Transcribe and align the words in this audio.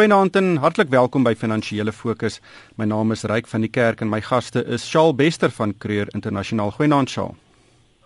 Goeienaand 0.00 0.36
en 0.36 0.54
hartlik 0.56 0.88
welkom 0.88 1.26
by 1.26 1.34
Finansiële 1.36 1.92
Fokus. 1.92 2.38
My 2.80 2.86
naam 2.88 3.12
is 3.12 3.26
Ryk 3.28 3.50
van 3.50 3.66
die 3.66 3.68
Kerk 3.68 4.00
en 4.00 4.08
my 4.08 4.22
gaste 4.24 4.62
is 4.64 4.86
Shaal 4.88 5.12
Bester 5.12 5.52
van 5.52 5.74
Creer 5.76 6.08
Internasionaal. 6.16 6.72
Goeienaand 6.72 7.12
Shaal. 7.12 7.34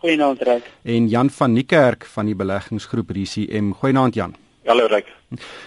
Goeienaand 0.02 0.42
Ryk. 0.42 0.66
En 0.82 1.06
Jan 1.08 1.30
van 1.30 1.54
Niekerk 1.54 2.08
van 2.16 2.26
die 2.26 2.34
beleggingsgroep 2.34 3.14
RCM. 3.14 3.70
Goeienaand 3.78 4.18
Jan. 4.18 4.34
Hallo 4.64 4.86
Ryk. 4.88 5.10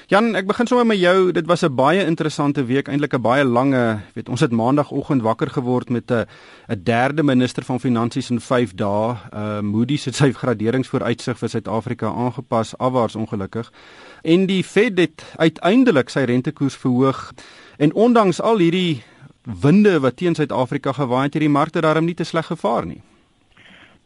Jan, 0.09 0.31
ek 0.33 0.47
begin 0.49 0.65
sommer 0.65 0.87
met 0.89 0.97
jou. 0.97 1.31
Dit 1.31 1.45
was 1.45 1.61
'n 1.63 1.75
baie 1.75 2.05
interessante 2.05 2.65
week, 2.65 2.87
eintlik 2.87 3.13
'n 3.13 3.21
baie 3.21 3.43
lange, 3.43 3.99
weet 4.13 4.29
ons 4.29 4.39
het 4.39 4.51
maandagooggend 4.51 5.21
wakker 5.21 5.49
geword 5.49 5.89
met 5.89 6.11
'n 6.11 6.25
'n 6.67 6.83
derde 6.83 7.23
minister 7.23 7.63
van 7.63 7.79
finansies 7.79 8.29
in 8.29 8.39
5 8.39 8.73
dae. 8.73 9.15
Uh 9.33 9.61
Moody's 9.61 10.05
het 10.05 10.15
sy 10.15 10.31
graderingsvooruitsig 10.31 11.37
vir 11.37 11.49
Suid-Afrika 11.49 12.07
aangepas, 12.07 12.77
afwaarts 12.77 13.15
ongelukkig. 13.15 13.71
En 14.27 14.45
die 14.45 14.63
Fed 14.63 14.97
het 14.99 15.23
uiteindelik 15.39 16.09
sy 16.11 16.25
rentekoers 16.27 16.75
verhoog. 16.75 17.29
En 17.77 17.93
ondanks 17.93 18.41
al 18.43 18.59
hierdie 18.59 19.03
winde 19.63 19.99
wat 20.03 20.17
teen 20.19 20.35
Suid-Afrika 20.35 20.91
gewaai 20.91 21.29
het, 21.29 21.37
het 21.37 21.45
die 21.45 21.53
markte 21.53 21.81
daarom 21.81 22.05
nie 22.05 22.15
te 22.17 22.27
sleg 22.27 22.49
gevaar 22.51 22.85
nie. 22.89 22.99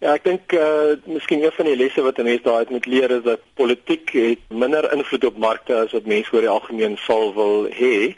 Ja, 0.01 0.13
ek 0.17 0.23
dink 0.25 0.53
eh 0.57 0.61
uh, 0.61 0.93
miskien 1.05 1.41
een 1.43 1.53
van 1.53 1.67
die 1.69 1.75
lesse 1.77 2.01
wat 2.01 2.17
mense 2.17 2.43
daai 2.43 2.65
moet 2.69 2.85
leer 2.85 3.11
is 3.17 3.23
dat 3.25 3.41
politiek 3.53 4.13
het 4.13 4.45
minder 4.49 4.87
invloed 4.93 5.25
op 5.25 5.37
markte 5.37 5.75
as 5.75 5.91
wat 5.97 6.09
mense 6.09 6.33
oor 6.33 6.45
die 6.45 6.53
algemeen 6.53 6.97
sal 7.01 7.33
wil 7.33 7.67
hê. 7.69 8.13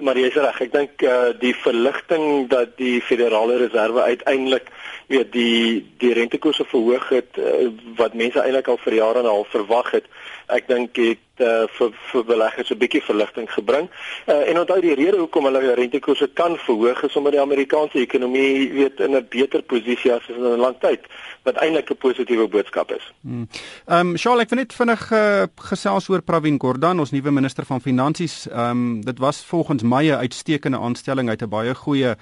Maar 0.00 0.16
jy 0.16 0.28
is 0.28 0.38
reg, 0.40 0.60
ek 0.60 0.72
dink 0.72 1.02
eh 1.02 1.12
uh, 1.12 1.34
die 1.40 1.54
verligting 1.64 2.48
dat 2.52 2.76
die 2.76 3.00
Federale 3.00 3.56
Reserve 3.64 4.00
uiteindelik 4.02 4.68
weet 5.12 5.32
die 5.32 5.84
die 6.04 6.12
rentekoerse 6.20 6.64
verhoog 6.64 7.08
het 7.08 7.36
uh, 7.36 7.68
wat 7.96 8.14
mense 8.14 8.40
eintlik 8.40 8.68
al 8.68 8.80
vir 8.84 9.00
jare 9.00 9.24
en 9.24 9.32
al 9.32 9.44
verwag 9.52 9.90
het. 10.00 10.08
Ek 10.46 10.68
dink 10.68 10.94
dit 10.94 11.18
uh, 11.42 11.66
vir 11.78 11.92
vir 12.10 12.24
beleggers 12.24 12.70
'n 12.70 12.78
bietjie 12.78 13.02
verligting 13.02 13.48
gebring. 13.52 13.88
Uh, 14.26 14.48
en 14.48 14.58
onthou 14.60 14.80
die 14.80 14.94
rede 14.94 15.18
hoekom 15.18 15.44
hulle 15.44 15.74
rentekoerse 15.74 16.28
kan 16.34 16.56
verhoog 16.56 17.02
is 17.02 17.16
omdat 17.16 17.32
die 17.32 17.40
Amerikaanse 17.40 17.98
ekonomie 17.98 18.72
weet 18.72 19.00
in 19.00 19.16
'n 19.16 19.26
beter 19.28 19.62
posisie 19.62 20.12
as 20.12 20.28
in 20.28 20.42
'n 20.42 20.60
lang 20.60 20.76
tyd 20.80 21.00
wat 21.42 21.56
eintlik 21.56 21.90
'n 21.90 21.96
positiewe 21.96 22.48
boodskap 22.48 22.90
is. 22.90 23.12
Hmm. 23.22 23.48
Ehm 23.86 24.08
um, 24.08 24.16
Charles, 24.16 24.42
ek 24.42 24.50
wil 24.50 24.58
net 24.58 24.74
vinnig 24.74 25.12
uh, 25.12 25.44
gesels 25.56 26.08
oor 26.08 26.22
Pravin 26.22 26.58
Gordhan, 26.60 27.00
ons 27.00 27.10
nuwe 27.10 27.30
minister 27.30 27.64
van 27.64 27.80
finansies. 27.80 28.46
Ehm 28.46 28.70
um, 28.70 29.00
dit 29.04 29.18
was 29.18 29.44
volgens 29.44 29.82
my 29.82 30.04
'n 30.08 30.22
uitstekende 30.24 30.78
aanstelling 30.78 31.28
uit 31.28 31.42
'n 31.42 31.48
baie 31.48 31.74
goeie 31.74 32.16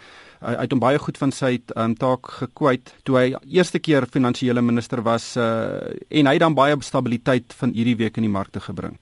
hy 0.45 0.65
het 0.65 0.75
hom 0.75 0.83
baie 0.83 0.99
goed 1.01 1.19
van 1.21 1.33
sy 1.33 1.57
um, 1.77 1.95
taak 1.97 2.29
gekwyt 2.41 2.93
toe 3.09 3.17
hy 3.19 3.27
eerste 3.49 3.81
keer 3.81 4.07
finansiële 4.13 4.63
minister 4.63 5.03
was 5.03 5.37
uh, 5.37 5.81
en 6.11 6.29
hy 6.29 6.37
het 6.37 6.45
dan 6.45 6.57
baie 6.59 6.77
stabiliteit 6.85 7.57
van 7.61 7.73
hierdie 7.77 7.97
week 7.97 8.21
in 8.21 8.27
die 8.29 8.33
markte 8.33 8.61
gebring. 8.61 8.99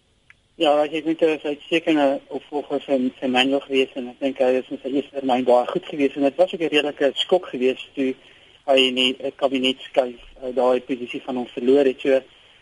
Ja, 0.60 0.74
ek 0.84 0.92
het 0.92 1.06
net 1.08 1.22
sy 1.42 1.54
sekere 1.66 2.20
opvolger 2.28 2.82
van 2.86 3.08
sy 3.18 3.30
manual 3.32 3.62
gewees 3.64 3.94
en 3.98 4.12
ek 4.12 4.20
dink 4.20 4.42
hy 4.44 4.50
is 4.60 4.68
in 4.70 4.78
sy 4.82 4.92
eerste 4.92 5.16
termyn 5.16 5.46
baie 5.48 5.66
goed 5.72 5.88
gewees 5.88 6.14
en 6.16 6.28
dit 6.28 6.38
was 6.38 6.54
ook 6.54 6.62
'n 6.62 6.74
redelike 6.76 7.12
skok 7.24 7.48
gewees 7.54 7.82
toe 7.96 8.12
hy 8.70 8.78
in 8.88 9.00
die 9.00 9.14
uh, 9.18 9.32
kabinet 9.36 9.80
skuif 9.88 10.20
uh, 10.42 10.52
daai 10.54 10.80
posisie 10.86 11.22
van 11.26 11.40
hom 11.40 11.48
verloor 11.54 11.88
het. 11.88 12.00
So 12.00 12.20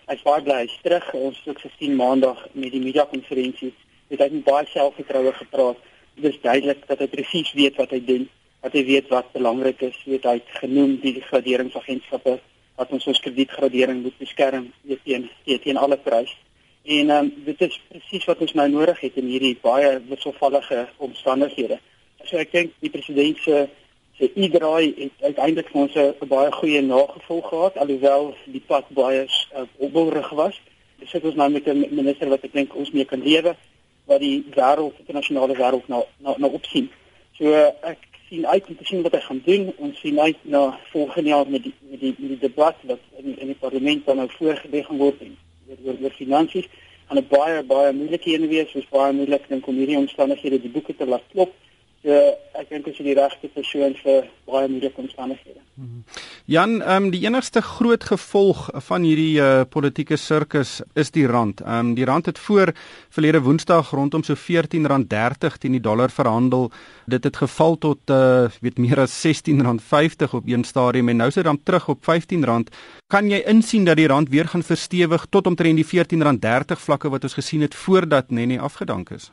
hy's 0.09 0.25
baie 0.25 0.43
bly 0.43 0.59
hy's 0.65 0.79
terug. 0.83 1.07
Ons 1.15 1.39
het 1.43 1.49
ook 1.53 1.61
gesien 1.67 1.97
maandag 1.97 2.41
met 2.53 2.73
die 2.73 2.81
media 2.81 3.05
konferensie 3.11 3.75
het 4.11 4.21
hy 4.25 4.43
baie 4.47 4.67
selfvertroue 4.73 5.33
gepraat. 5.33 5.79
Dit 6.17 6.33
is 6.33 6.41
duidelik 6.43 6.87
dat 6.89 6.99
hy 6.99 7.09
presies 7.11 7.53
weet 7.55 7.77
wat 7.79 7.93
hy 7.95 8.01
doen, 8.05 8.29
dat 8.61 8.73
hy 8.73 8.85
weet 8.85 9.09
wat 9.09 9.33
belangrik 9.33 9.81
is. 9.81 9.97
Weet 10.05 10.25
hy 10.29 10.37
het 10.39 10.55
genoem 10.61 10.99
die 11.03 11.21
graderingsagentskappe 11.21 12.39
wat 12.81 12.93
ons 12.97 13.07
ons 13.07 13.21
kredietgradering 13.21 14.03
moet 14.03 14.17
beskerm 14.19 14.71
teen 15.05 15.29
teen 15.45 15.77
alle 15.77 15.97
pryse. 15.97 16.37
En 16.85 17.11
ehm 17.11 17.25
um, 17.25 17.33
dit 17.45 17.61
is 17.61 17.81
presies 17.89 18.25
wat 18.25 18.41
ons 18.41 18.53
nou 18.57 18.69
nodig 18.69 19.01
het 19.01 19.17
in 19.21 19.29
hierdie 19.29 19.57
baie 19.63 20.01
wisselvallige 20.09 20.87
omstandighede. 20.97 21.79
So 22.25 22.41
ek 22.41 22.53
dink 22.53 22.73
die 22.81 22.93
president 22.93 23.39
se 23.45 23.69
se 24.21 24.29
idraai 24.35 24.95
het 24.97 25.23
uiteindelik 25.25 25.69
vir 25.73 25.81
ons 25.81 25.95
'n 25.97 26.29
baie 26.29 26.53
goeie 26.53 26.83
nagevolg 26.83 27.49
gehad 27.49 27.77
alhoewel 27.77 28.35
die 28.47 28.65
pad 28.67 28.85
baie 28.89 29.27
uh, 29.57 30.31
was. 30.31 30.61
Dis 30.99 31.11
sit 31.11 31.25
ons 31.25 31.35
nou 31.35 31.51
met 31.51 31.67
'n 31.67 31.95
minister 31.95 32.29
wat 32.29 32.45
ek 32.45 32.53
dink 32.53 32.75
ons 32.75 32.91
mee 32.91 33.05
kan 33.05 33.23
lewe 33.23 33.57
wat 34.05 34.21
die 34.21 34.45
wêreld, 34.55 34.99
internasionale 34.99 35.55
wêreld 35.57 35.89
nou 35.89 36.05
nou 36.19 36.35
nou 36.39 36.53
opsien. 36.53 36.91
So 37.39 37.45
uh, 37.45 37.73
ek 37.83 37.99
sien 38.31 38.47
uit 38.47 38.69
om 38.69 38.77
te 38.79 38.87
sien 38.87 39.03
wat 39.03 39.17
hy 39.17 39.21
gaan 39.27 39.43
doen. 39.45 39.73
Ons 39.77 40.01
sien 40.01 40.21
uit 40.21 40.45
na 40.55 40.63
volgende 40.93 41.33
jaar 41.35 41.49
met 41.51 41.65
die 41.67 41.75
met 41.91 42.01
die, 42.01 42.15
met 42.19 42.29
die 42.35 42.43
debat 42.49 42.77
wat 42.91 43.03
in 43.23 43.35
in 43.39 43.51
die 43.53 43.59
parlement 43.65 44.07
dan 44.07 44.23
nou 44.23 44.29
voorgelê 44.39 44.85
gaan 44.87 45.03
word 45.03 45.25
en 45.27 45.35
oor 45.85 45.99
oor 46.03 46.15
finansies 46.19 46.69
aan 47.11 47.19
'n 47.19 47.27
baie 47.29 47.63
baie 47.63 47.93
moeilike 47.93 48.31
een 48.33 48.47
wees, 48.49 48.71
soos 48.71 48.89
baie 48.89 49.13
moeilik 49.13 49.49
dink 49.49 49.67
om 49.67 49.77
hierdie 49.83 49.99
omstandighede 49.99 50.61
die 50.63 50.71
boeke 50.77 50.97
te 50.97 51.07
laat 51.07 51.27
klop. 51.33 51.53
So 52.03 52.11
ek 52.61 52.69
dink 52.69 52.87
as 52.89 52.97
jy 52.99 53.05
die 53.11 53.19
regte 53.19 53.49
persoon 53.49 53.95
vir 54.05 54.29
baie 54.45 54.69
moeilike 54.69 55.01
omstandighede. 55.05 55.63
Mhm. 55.75 55.90
Jan, 56.51 56.81
ehm 56.83 57.05
um, 57.05 57.11
die 57.15 57.21
enigste 57.29 57.61
groot 57.63 58.03
gevolg 58.05 58.65
van 58.83 59.05
hierdie 59.07 59.37
uh, 59.39 59.61
politieke 59.71 60.17
sirkus 60.19 60.81
is 60.99 61.13
die 61.15 61.23
rand. 61.31 61.61
Ehm 61.63 61.93
um, 61.93 61.93
die 61.95 62.05
rand 62.05 62.27
het 62.27 62.39
voor 62.43 62.73
verlede 63.09 63.41
Woensdag 63.47 63.93
rondom 63.95 64.25
so 64.27 64.35
R14.30 64.35 65.61
teen 65.63 65.79
die 65.79 65.81
dollar 65.81 66.11
verhandel. 66.11 66.73
Dit 67.07 67.25
het 67.25 67.37
geval 67.37 67.79
tot 67.79 68.11
uh 68.11 68.51
weet 68.67 68.83
meer 68.83 68.99
as 68.99 69.15
R16.50 69.23 70.35
op 70.35 70.51
een 70.51 70.65
stadium 70.65 71.09
en 71.09 71.23
nou 71.23 71.29
is 71.29 71.39
dit 71.39 71.45
dan 71.45 71.63
terug 71.63 71.89
op 71.89 72.03
R15. 72.03 72.67
Kan 73.07 73.31
jy 73.31 73.45
insien 73.47 73.85
dat 73.85 73.97
die 73.97 74.11
rand 74.11 74.29
weer 74.29 74.49
gaan 74.49 74.67
verstewig 74.67 75.27
tot 75.31 75.47
omtrent 75.47 75.79
die 75.79 75.87
R14.30 75.87 76.83
vlakke 76.83 77.11
wat 77.11 77.23
ons 77.23 77.39
gesien 77.39 77.61
het 77.61 77.75
voordat 77.75 78.31
Nenny 78.31 78.59
afgedank 78.59 79.11
is? 79.11 79.31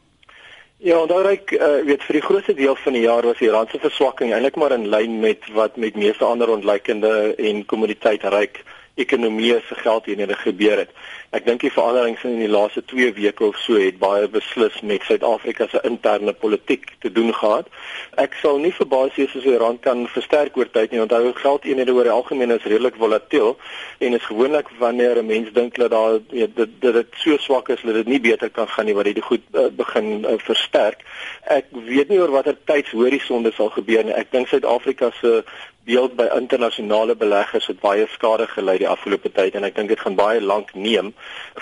Ja, 0.78 1.00
onthou 1.02 1.24
ek 1.26 1.52
uh, 1.58 1.80
weet 1.88 2.04
vir 2.06 2.20
die 2.20 2.22
grootste 2.22 2.54
deel 2.54 2.76
van 2.78 2.94
die 2.94 3.02
jaar 3.02 3.26
was 3.26 3.40
die 3.42 3.50
rand 3.50 3.72
se 3.74 3.80
verswakking 3.82 4.30
eintlik 4.30 4.60
maar 4.62 4.76
in 4.76 4.86
lyn 4.94 5.16
met 5.24 5.48
wat 5.58 5.78
met 5.82 5.96
meeste 5.98 6.26
ander 6.26 6.52
ontleikende 6.54 7.34
en 7.34 7.64
kommoditeitryk 7.66 8.62
ekonomie 8.98 9.56
se 9.68 9.76
geldeenhede 9.76 10.36
gebeur 10.36 10.78
het. 10.78 10.92
Ek 11.36 11.46
dink 11.46 11.62
die 11.62 11.72
veranderings 11.72 12.24
in 12.24 12.40
die 12.40 12.50
laaste 12.50 12.82
2 12.88 13.12
weke 13.18 13.44
of 13.50 13.58
so 13.60 13.78
het 13.78 14.00
baie 14.00 14.30
beslis 14.32 14.80
met 14.82 15.04
Suid-Afrika 15.04 15.68
se 15.68 15.82
interne 15.84 16.34
politiek 16.34 16.88
te 17.04 17.12
doen 17.12 17.34
gehad. 17.36 17.68
Ek 18.16 18.38
sal 18.42 18.62
nie 18.64 18.72
verbaas 18.74 19.16
wees 19.20 19.36
as 19.36 19.46
die 19.46 19.58
rand 19.60 19.84
kan 19.84 20.06
versterk 20.14 20.58
oor 20.58 20.72
tyd 20.72 20.96
nie. 20.96 21.04
Onthou 21.04 21.34
geldeenhede 21.38 21.94
oor 21.94 22.08
die 22.08 22.16
algemeen 22.16 22.56
is 22.56 22.66
redelik 22.66 22.98
volatiel 22.98 23.58
en 24.00 24.18
is 24.18 24.30
gewoonlik 24.32 24.72
wanneer 24.80 25.22
'n 25.22 25.26
mens 25.26 25.54
dink 25.54 25.76
dat 25.76 25.92
daar 25.92 26.20
weet 26.30 26.56
dit 26.56 26.82
dit 26.82 26.94
dit 26.94 27.08
so 27.24 27.38
swak 27.38 27.70
is 27.70 27.82
dat 27.84 27.94
dit 27.94 28.08
nie 28.08 28.22
beter 28.22 28.50
kan 28.50 28.68
gaan 28.68 28.86
nie 28.86 28.96
wat 28.96 29.06
dit 29.06 29.24
goed 29.24 29.44
uh, 29.54 29.68
begin 29.72 30.26
uh, 30.26 30.38
versterk. 30.38 31.04
Ek 31.44 31.66
weet 31.72 32.10
nie 32.10 32.20
oor 32.20 32.32
watter 32.32 32.58
tydshorison 32.66 33.44
dit 33.44 33.54
sal 33.54 33.70
gebeur 33.70 34.04
nie. 34.04 34.14
Ek 34.14 34.32
dink 34.32 34.48
Suid-Afrika 34.48 35.12
se 35.22 35.44
beeld 35.88 36.16
by 36.20 36.28
internasionale 36.36 37.16
beleggers 37.16 37.68
het 37.72 37.80
baie 37.80 38.08
skade 38.12 38.48
gelei 38.52 38.78
afgelope 38.88 39.32
tyd 39.32 39.56
en 39.56 39.64
ek 39.68 39.76
dink 39.76 39.90
dit 39.90 40.00
gaan 40.00 40.16
baie 40.16 40.42
lank 40.42 40.74
neem 40.74 41.14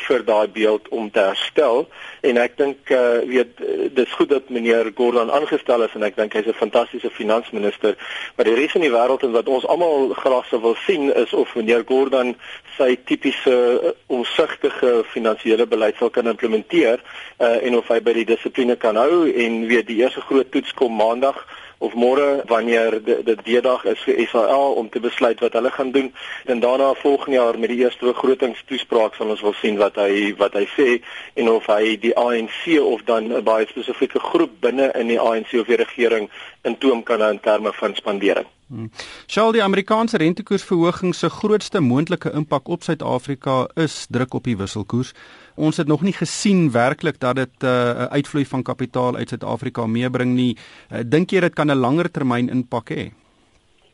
vir 0.07 0.25
daai 0.25 0.47
beeld 0.47 0.89
om 0.89 1.11
te 1.11 1.19
herstel. 1.19 1.87
En 2.21 2.37
ek 2.37 2.57
dink 2.57 2.91
uh, 2.93 3.21
weet 3.27 3.61
dis 3.95 4.13
goed 4.17 4.29
dat 4.29 4.49
meneer 4.49 4.91
Gordon 4.95 5.31
aangestel 5.31 5.83
is 5.83 5.95
en 5.95 6.03
ek 6.03 6.15
dink 6.15 6.33
hy's 6.33 6.47
'n 6.47 6.61
fantastiese 6.61 7.09
finansminister 7.09 7.95
maar 8.35 8.45
die 8.45 8.55
res 8.55 8.71
van 8.71 8.81
die 8.81 8.91
wêreld 8.91 9.23
en 9.23 9.31
wat 9.31 9.47
ons 9.47 9.65
almal 9.65 10.13
graag 10.17 10.47
sou 10.49 10.61
wil 10.61 10.75
sien 10.85 11.13
is 11.13 11.33
of 11.33 11.55
meneer 11.55 11.83
Gordon 11.87 12.35
sy 12.77 12.95
tipiese 13.07 13.55
uh, 13.55 13.93
omsigtige 14.07 15.03
finansiële 15.11 15.67
beleid 15.67 15.97
sal 15.99 16.09
kan 16.09 16.27
implementeer 16.27 16.99
uh, 17.39 17.57
en 17.63 17.77
of 17.79 17.87
hy 17.87 17.99
by 17.99 18.13
die 18.19 18.27
dissipline 18.33 18.75
kan 18.75 18.99
hou 18.99 19.25
en 19.31 19.61
weet 19.67 19.87
die 19.87 20.01
eerste 20.03 20.21
groot 20.21 20.51
toets 20.51 20.73
kom 20.73 20.95
maandag 20.95 21.39
of 21.77 21.93
môre 21.93 22.43
wanneer 22.47 22.99
dit 23.03 23.39
die 23.43 23.61
dag 23.61 23.85
is 23.85 23.99
vir 24.07 24.19
Israel 24.23 24.75
om 24.79 24.89
te 24.89 24.99
besluit 24.99 25.39
wat 25.39 25.53
hulle 25.53 25.71
gaan 25.71 25.91
doen 25.91 26.13
en 26.45 26.59
daarna 26.59 26.93
volgende 26.93 27.37
jaar 27.37 27.59
met 27.59 27.69
die 27.69 27.83
eerste 27.83 28.05
begrotingstoespraak 28.05 29.15
sal 29.15 29.29
ons 29.29 29.41
wil 29.41 29.55
sien 29.61 29.77
wat 29.77 29.95
hy 29.95 30.33
wat 30.37 30.53
hy 30.53 30.65
sê 30.75 30.89
en 31.35 31.49
of 31.49 31.67
hy 31.67 31.95
die 31.99 32.15
ANC 32.15 32.79
of 32.81 33.03
dan 33.05 33.31
'n 33.33 33.43
baie 33.43 33.67
spesifieke 33.67 34.19
groep 34.19 34.51
binne 34.59 34.91
in 34.95 35.07
die 35.07 35.19
ANC 35.19 35.53
of 35.59 35.67
die 35.67 35.81
regering 35.83 36.29
intoom 36.63 37.03
kan 37.03 37.21
in 37.21 37.39
terme 37.39 37.73
van 37.73 37.95
spandering. 37.95 38.45
Hmm. 38.67 38.89
Sal 39.27 39.51
die 39.51 39.63
Amerikaanse 39.63 40.17
rentekoersverhoging 40.17 41.15
se 41.15 41.29
grootste 41.29 41.79
moontlike 41.79 42.31
impak 42.31 42.67
op 42.67 42.83
Suid-Afrika 42.83 43.67
is 43.73 44.05
druk 44.09 44.33
op 44.33 44.43
die 44.43 44.57
wisselkoers. 44.57 45.13
Ons 45.55 45.77
het 45.77 45.87
nog 45.87 46.01
nie 46.01 46.13
gesien 46.13 46.71
werklik 46.71 47.19
dat 47.19 47.35
dit 47.35 47.63
uh, 47.63 47.69
'n 47.69 48.01
uh, 48.01 48.05
uitvloei 48.17 48.45
van 48.45 48.63
kapitaal 48.63 49.15
uit 49.15 49.29
Suid-Afrika 49.29 49.85
meebring 49.85 50.35
nie. 50.35 50.57
Uh, 50.91 50.99
Dink 51.05 51.31
jy 51.31 51.39
dit 51.39 51.53
kan 51.53 51.71
'n 51.71 51.79
langer 51.79 52.11
termyn 52.11 52.49
impak 52.49 52.89
hê? 52.89 53.11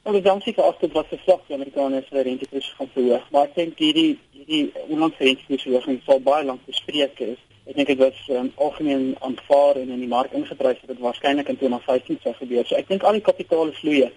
Well, 0.04 0.14
die 0.14 0.22
dansie 0.22 0.54
vir 0.54 0.64
afstand 0.64 0.94
was 0.94 1.06
verslag 1.08 1.42
die 1.48 1.54
Amerikaners 1.56 2.08
rentekoers 2.10 2.74
gaan 2.78 2.90
verhoog, 2.94 3.26
maar 3.32 3.44
ek 3.44 3.56
dink 3.56 3.78
hierdie 3.78 4.18
hierdie 4.32 4.72
onlangse 4.90 5.24
rentekoersverhoging 5.24 6.02
sal 6.06 6.20
baie 6.20 6.46
lank 6.46 6.66
bespreek 6.66 7.20
is. 7.20 7.38
Ek 7.70 7.76
dink 7.76 7.88
dit 7.88 8.00
was 8.00 8.18
um, 8.30 8.50
algemeen 8.56 9.16
aanvaar 9.22 9.78
en 9.78 9.94
in 9.94 10.02
die 10.02 10.10
mark 10.10 10.34
ingeprys 10.34 10.82
dat 10.82 10.96
dit 10.96 11.06
waarskynlik 11.06 11.48
in 11.54 11.58
2015 11.62 12.20
sou 12.24 12.34
gebeur. 12.40 12.66
So 12.66 12.76
ek 12.76 12.90
dink 12.90 13.04
al 13.04 13.20
die 13.20 13.28
kapitaalvloeie 13.30 14.10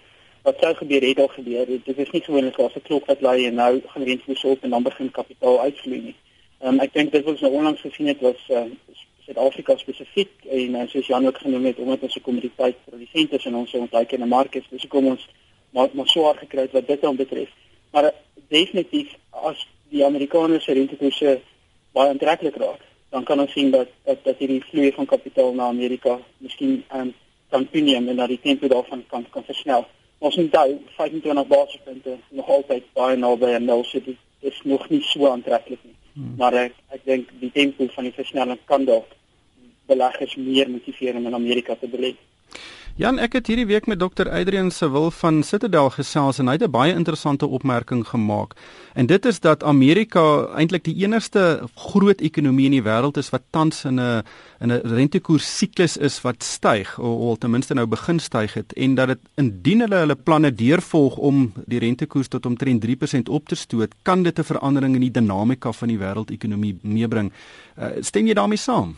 wat 0.49 0.65
sou 0.65 0.75
gebeur 0.81 1.05
het 1.05 1.21
al 1.21 1.29
gebeur. 1.37 1.67
Dit 1.69 1.99
is 2.07 2.11
nie 2.17 2.25
gewoonlik 2.25 2.59
as 2.59 2.77
'n 2.81 2.87
klok 2.89 3.07
wat 3.07 3.21
lê 3.21 3.45
en 3.49 3.55
nou 3.55 3.83
gaan 3.93 4.09
rente 4.09 4.35
so 4.35 4.57
op 4.57 4.65
en 4.65 4.71
dan 4.71 4.83
begin 4.83 5.11
kapitaal 5.11 5.61
uitvloei 5.61 6.01
nie. 6.01 6.17
Um, 6.65 6.79
ek 6.81 6.95
dink 6.95 7.11
dit 7.13 7.21
wat 7.27 7.35
ons 7.35 7.43
nou 7.45 7.51
onlangs 7.59 7.83
gesien 7.85 8.07
het 8.09 8.23
was 8.25 8.41
uh, 8.49 8.63
Suid-Afrika 9.27 9.75
spesifiek 9.77 10.47
en 10.49 10.77
uh, 10.81 10.85
soos 10.89 11.09
Jan 11.11 11.27
ook 11.29 11.39
genoem 11.43 11.67
het 11.69 11.81
omdat 11.83 12.07
ons 12.07 12.15
'n 12.17 12.23
kommoditeit 12.25 12.77
produsent 12.85 13.33
is 13.37 13.45
en 13.45 13.57
ons 13.59 13.71
so 13.71 13.79
ontleikende 13.79 14.27
mark 14.27 14.55
is, 14.57 14.65
dis 14.71 14.87
hoekom 14.87 15.11
ons 15.13 15.27
maar 15.77 15.91
maar 15.93 16.09
swaar 16.09 16.39
gekry 16.41 16.63
het 16.65 16.73
wat 16.73 16.87
dit 16.87 17.01
dan 17.01 17.17
betref. 17.17 17.51
Maar 17.93 18.05
uh, 18.05 18.13
definitief 18.49 19.13
as 19.31 19.67
die 19.93 20.05
Amerikaners 20.05 20.65
se 20.65 20.73
rentekoerse 20.73 21.41
baie 21.93 22.09
aantreklik 22.09 22.57
raak, 22.57 22.81
dan 23.11 23.25
kan 23.25 23.41
ons 23.41 23.53
sien 23.53 23.71
dat 23.71 23.89
dat, 24.05 24.25
dat 24.25 24.39
hierdie 24.39 24.65
vloei 24.65 24.93
van 24.93 25.07
kapitaal 25.07 25.53
na 25.55 25.67
Amerika 25.69 26.19
miskien 26.39 26.85
um, 26.95 27.13
kan 27.51 27.69
toeneem 27.71 28.09
en 28.09 28.17
dat 28.17 28.29
die 28.29 28.41
tempo 28.41 28.69
daarvan 28.69 29.05
kan 29.07 29.27
kan 29.31 29.45
versnel. 29.45 29.85
Ons 30.19 30.37
moet 30.37 30.53
daai 30.53 30.81
25 30.97 31.47
basispunte 31.47 32.17
nog 32.29 32.49
altyd 32.49 32.89
baie 32.93 33.17
naby 33.17 33.53
aan 33.53 33.65
nul 33.65 33.85
sit. 33.85 34.05
Dit 34.05 34.17
is 34.41 34.61
nog 34.65 34.89
nie 34.89 35.03
so 35.03 35.29
aantreklik 35.29 35.85
nie. 35.85 35.95
Hmm. 36.15 36.35
Maar 36.39 36.55
ek 36.69 36.75
ek 36.95 37.05
dink 37.05 37.31
die 37.41 37.51
tempo 37.51 37.87
van 37.95 38.07
die 38.07 38.15
versnelling 38.15 38.61
kan 38.71 38.87
dalk 38.87 39.11
beleggers 39.91 40.37
meer 40.37 40.71
motiveer 40.71 41.19
om 41.19 41.27
in 41.27 41.35
Amerika 41.35 41.77
te 41.77 41.91
belê. 41.91 42.15
Jan, 42.95 43.17
ek 43.19 43.33
het 43.35 43.49
hierdie 43.51 43.67
week 43.67 43.89
met 43.91 43.99
Dr. 43.99 44.29
Adrian 44.31 44.69
se 44.71 44.87
wil 44.87 45.09
van 45.11 45.41
Citadel 45.43 45.89
gesels 45.91 46.37
en 46.39 46.47
hy 46.47 46.53
het 46.55 46.63
'n 46.63 46.71
baie 46.71 46.95
interessante 46.95 47.47
opmerking 47.47 48.07
gemaak. 48.07 48.55
En 48.95 49.07
dit 49.07 49.27
is 49.27 49.41
dat 49.41 49.65
Amerika 49.65 50.47
eintlik 50.55 50.85
die 50.85 50.95
enigste 51.03 51.67
groot 51.75 52.21
ekonomie 52.21 52.67
in 52.67 52.71
die 52.71 52.83
wêreld 52.83 53.17
is 53.17 53.31
wat 53.31 53.43
tans 53.51 53.85
in 53.85 53.99
'n 53.99 54.23
in 54.61 54.71
'n 54.71 54.81
rentekoers 54.85 55.57
siklus 55.57 55.97
is 55.97 56.21
wat 56.21 56.45
styg 56.45 56.99
of, 56.99 57.19
of 57.19 57.39
ten 57.39 57.51
minste 57.51 57.75
nou 57.75 57.87
begin 57.87 58.21
styg 58.21 58.55
het 58.55 58.73
en 58.73 58.95
dat 58.95 59.09
dit 59.09 59.19
indien 59.35 59.81
hulle 59.81 59.97
hulle 59.97 60.17
planne 60.17 60.55
deurvolg 60.55 61.17
om 61.17 61.53
die 61.67 61.79
rentekoers 61.79 62.29
tot 62.29 62.47
omtrent 62.47 62.81
3% 62.81 63.29
op 63.29 63.49
te 63.49 63.55
stoot, 63.55 63.95
kan 64.03 64.23
dit 64.23 64.39
'n 64.39 64.45
verandering 64.45 64.95
in 64.95 65.01
die 65.01 65.11
dinamika 65.11 65.73
van 65.73 65.89
die 65.89 65.99
wêreldekonomie 65.99 66.79
meebring. 66.83 67.33
Uh, 67.79 67.87
stem 68.01 68.27
jy 68.27 68.35
daarmee 68.35 68.59
saam? 68.59 68.95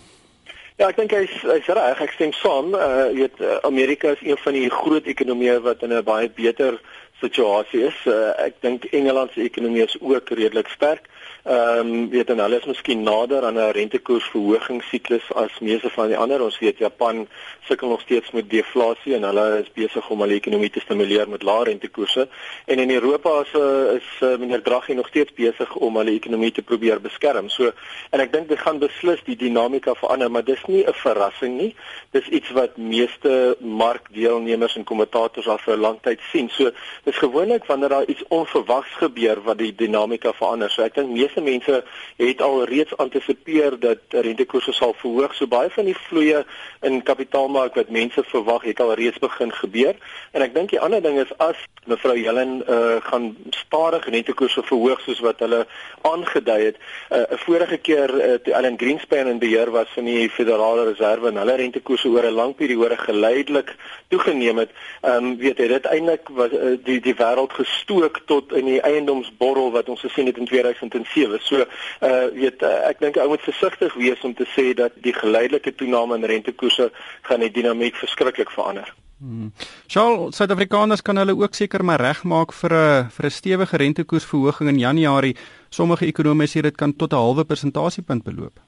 Ja, 0.77 0.91
ek 0.91 0.99
dink 1.01 1.13
hy's 1.17 1.33
hy's 1.41 1.69
reg. 1.73 2.01
Ek 2.05 2.13
stem 2.13 2.33
saam. 2.37 2.75
Uh 2.77 3.09
jy 3.17 3.25
weet 3.25 3.39
Amerika 3.65 4.11
is 4.13 4.21
een 4.21 4.37
van 4.43 4.53
die 4.53 4.69
groot 4.69 5.07
ekonomieë 5.09 5.61
wat 5.65 5.83
in 5.83 5.95
'n 5.97 6.05
baie 6.05 6.29
beter 6.29 6.77
situasie 7.21 7.87
is. 7.89 7.99
Uh, 8.05 8.33
ek 8.45 8.61
dink 8.61 8.85
Engeland 8.93 9.33
se 9.33 9.41
ekonomie 9.41 9.85
is 9.85 9.97
ook 10.01 10.29
redelik 10.29 10.69
sterk. 10.69 11.09
Ehm 11.47 11.79
um, 11.79 12.09
weet 12.11 12.31
en 12.31 12.41
hulle 12.43 12.57
is 12.59 12.65
miskien 12.67 13.03
nader 13.03 13.45
aan 13.45 13.55
'n 13.55 13.71
rentekoersverhogingssiklus 13.71 15.33
as 15.35 15.59
meeste 15.61 15.91
van 15.91 16.07
die 16.07 16.17
ander. 16.17 16.43
Ons 16.43 16.59
weet 16.59 16.79
Japan 16.79 17.29
sukkel 17.61 17.89
nog 17.89 18.01
steeds 18.01 18.31
met 18.31 18.51
deflasie 18.51 19.15
en 19.15 19.23
hulle 19.23 19.63
is 19.63 19.73
besig 19.73 20.09
om 20.11 20.21
hulle 20.21 20.35
ekonomie 20.35 20.71
te 20.71 20.81
stimuleer 20.81 21.29
met 21.29 21.43
lae 21.43 21.65
rentekoerse. 21.65 22.29
En 22.65 22.79
in 22.79 22.91
Europa 22.91 23.41
is 23.41 23.53
uh, 23.55 23.95
is 23.95 24.09
uh, 24.21 24.39
meneer 24.39 24.63
Draghi 24.63 24.95
nog 24.95 25.07
steeds 25.07 25.33
besig 25.33 25.75
om 25.75 25.97
hulle 25.97 26.11
ekonomie 26.11 26.53
te 26.53 26.63
probeer 26.63 27.01
beskerm. 27.01 27.49
So 27.49 27.71
en 28.11 28.21
ek 28.21 28.33
dink 28.33 28.49
dit 28.49 28.59
gaan 28.59 28.79
beslis 28.79 29.23
die 29.25 29.37
dinamika 29.37 29.95
verander, 29.95 30.31
maar 30.31 30.45
dis 30.45 30.65
nie 30.67 30.83
'n 30.83 30.93
verrassing 30.95 31.57
nie. 31.61 31.75
Dis 32.11 32.29
iets 32.29 32.51
wat 32.51 32.77
meeste 32.77 33.57
markdeelnemers 33.61 34.77
en 34.77 34.85
kommentators 34.85 35.47
al 35.47 35.59
vir 35.59 35.77
'n 35.77 35.81
lang 35.81 35.99
tyd 36.03 36.21
sien. 36.33 36.51
So 36.51 36.71
dis 37.05 37.17
gewoonlik 37.17 37.65
wanneer 37.65 37.89
daar 37.89 38.07
iets 38.07 38.25
onverwags 38.29 38.93
gebeur 38.99 39.43
wat 39.43 39.59
die 39.59 39.75
dinamika 39.75 40.33
verander. 40.33 40.71
So 40.71 40.83
ek 40.83 40.95
dink 40.95 41.15
meeste 41.17 41.43
mense 41.45 41.83
het 42.17 42.43
al 42.43 42.65
reeds 42.71 42.97
antisipeer 43.03 43.79
dat 43.81 44.17
rentekoerse 44.27 44.73
sal 44.77 44.95
verhoog. 45.01 45.35
So 45.35 45.49
baie 45.51 45.71
van 45.75 45.89
die 45.89 45.97
vloeye 46.07 46.45
in 46.87 47.03
kapitaalmark 47.03 47.75
wat 47.81 47.93
mense 47.95 48.25
verwag 48.33 48.69
het 48.69 48.81
al 48.81 48.95
reeds 49.01 49.19
begin 49.23 49.53
gebeur. 49.53 49.97
En 50.33 50.45
ek 50.45 50.55
dink 50.55 50.75
die 50.75 50.81
ander 50.81 51.03
ding 51.03 51.19
is 51.23 51.33
as 51.43 51.65
mevrou 51.87 52.17
Helen 52.19 52.63
uh, 52.67 52.97
gaan 53.07 53.37
stadig 53.55 54.09
rentekoerse 54.11 54.63
verhoog 54.67 55.01
soos 55.05 55.21
wat 55.25 55.43
hulle 55.45 55.67
aangedui 56.03 56.61
het. 56.65 56.77
'n 57.11 57.15
uh, 57.19 57.39
Vorige 57.47 57.79
keer 57.79 58.11
uh, 58.15 58.35
toe 58.43 58.55
Allan 58.57 58.79
Greenspan 58.79 59.31
in 59.31 59.39
beheer 59.39 59.71
was 59.71 59.89
van 59.95 60.05
die 60.05 60.31
Federale 60.31 60.85
Reserve 60.91 61.29
en 61.29 61.37
hulle 61.37 61.57
rentekoerse 61.57 62.09
oor 62.09 62.27
'n 62.27 62.39
lang 62.41 62.55
periode 62.55 62.97
geleidelik 62.97 63.75
toegeneem 64.09 64.59
het, 64.59 64.71
ehm 65.03 65.25
um, 65.25 65.37
weet 65.37 65.59
jy 65.59 65.69
dit 65.69 65.85
eintlik 65.85 66.29
was 66.29 66.53
uh, 66.53 66.75
die 66.85 67.01
die 67.01 67.15
wêreld 67.15 67.53
gestook 67.53 68.21
tot 68.27 68.53
in 68.53 68.65
die 68.65 68.81
eiendomsborrel 68.81 69.71
wat 69.71 69.89
ons 69.89 70.01
gesien 70.01 70.27
het 70.27 70.39
in 70.39 70.47
2007. 70.47 71.06
So 71.43 71.65
uh 72.01 72.27
weet 72.35 72.63
uh, 72.63 72.89
ek 72.91 73.01
dink 73.01 73.17
ou 73.17 73.29
moet 73.29 73.41
versigtig 73.41 73.95
wees 73.95 74.21
om 74.25 74.35
te 74.35 74.47
sê 74.55 74.75
dat 74.75 74.93
die 75.03 75.15
geleidelike 75.15 75.75
toename 75.75 76.17
in 76.17 76.25
rentekoerse 76.25 76.91
gaan 77.23 77.41
die 77.41 77.51
dinamiek 77.51 77.97
verskriklik 77.97 78.51
verander. 78.51 78.93
Hmm. 79.19 79.53
Charles, 79.87 80.37
Suid-Afrikaners 80.37 81.03
kan 81.03 81.17
hulle 81.17 81.33
ook 81.37 81.55
seker 81.55 81.85
maar 81.85 82.01
regmaak 82.01 82.53
vir 82.53 82.73
'n 82.75 83.09
vir 83.11 83.27
'n 83.27 83.31
stewige 83.31 83.77
rentekoersverhoging 83.77 84.69
in 84.69 84.79
Januarie. 84.79 85.37
Sommige 85.71 86.07
ekonome 86.07 86.47
sê 86.47 86.61
dit 86.61 86.77
kan 86.77 86.97
tot 86.97 87.13
'n 87.13 87.17
halwe 87.17 87.45
persentasiepunt 87.45 88.25
beloop. 88.25 88.61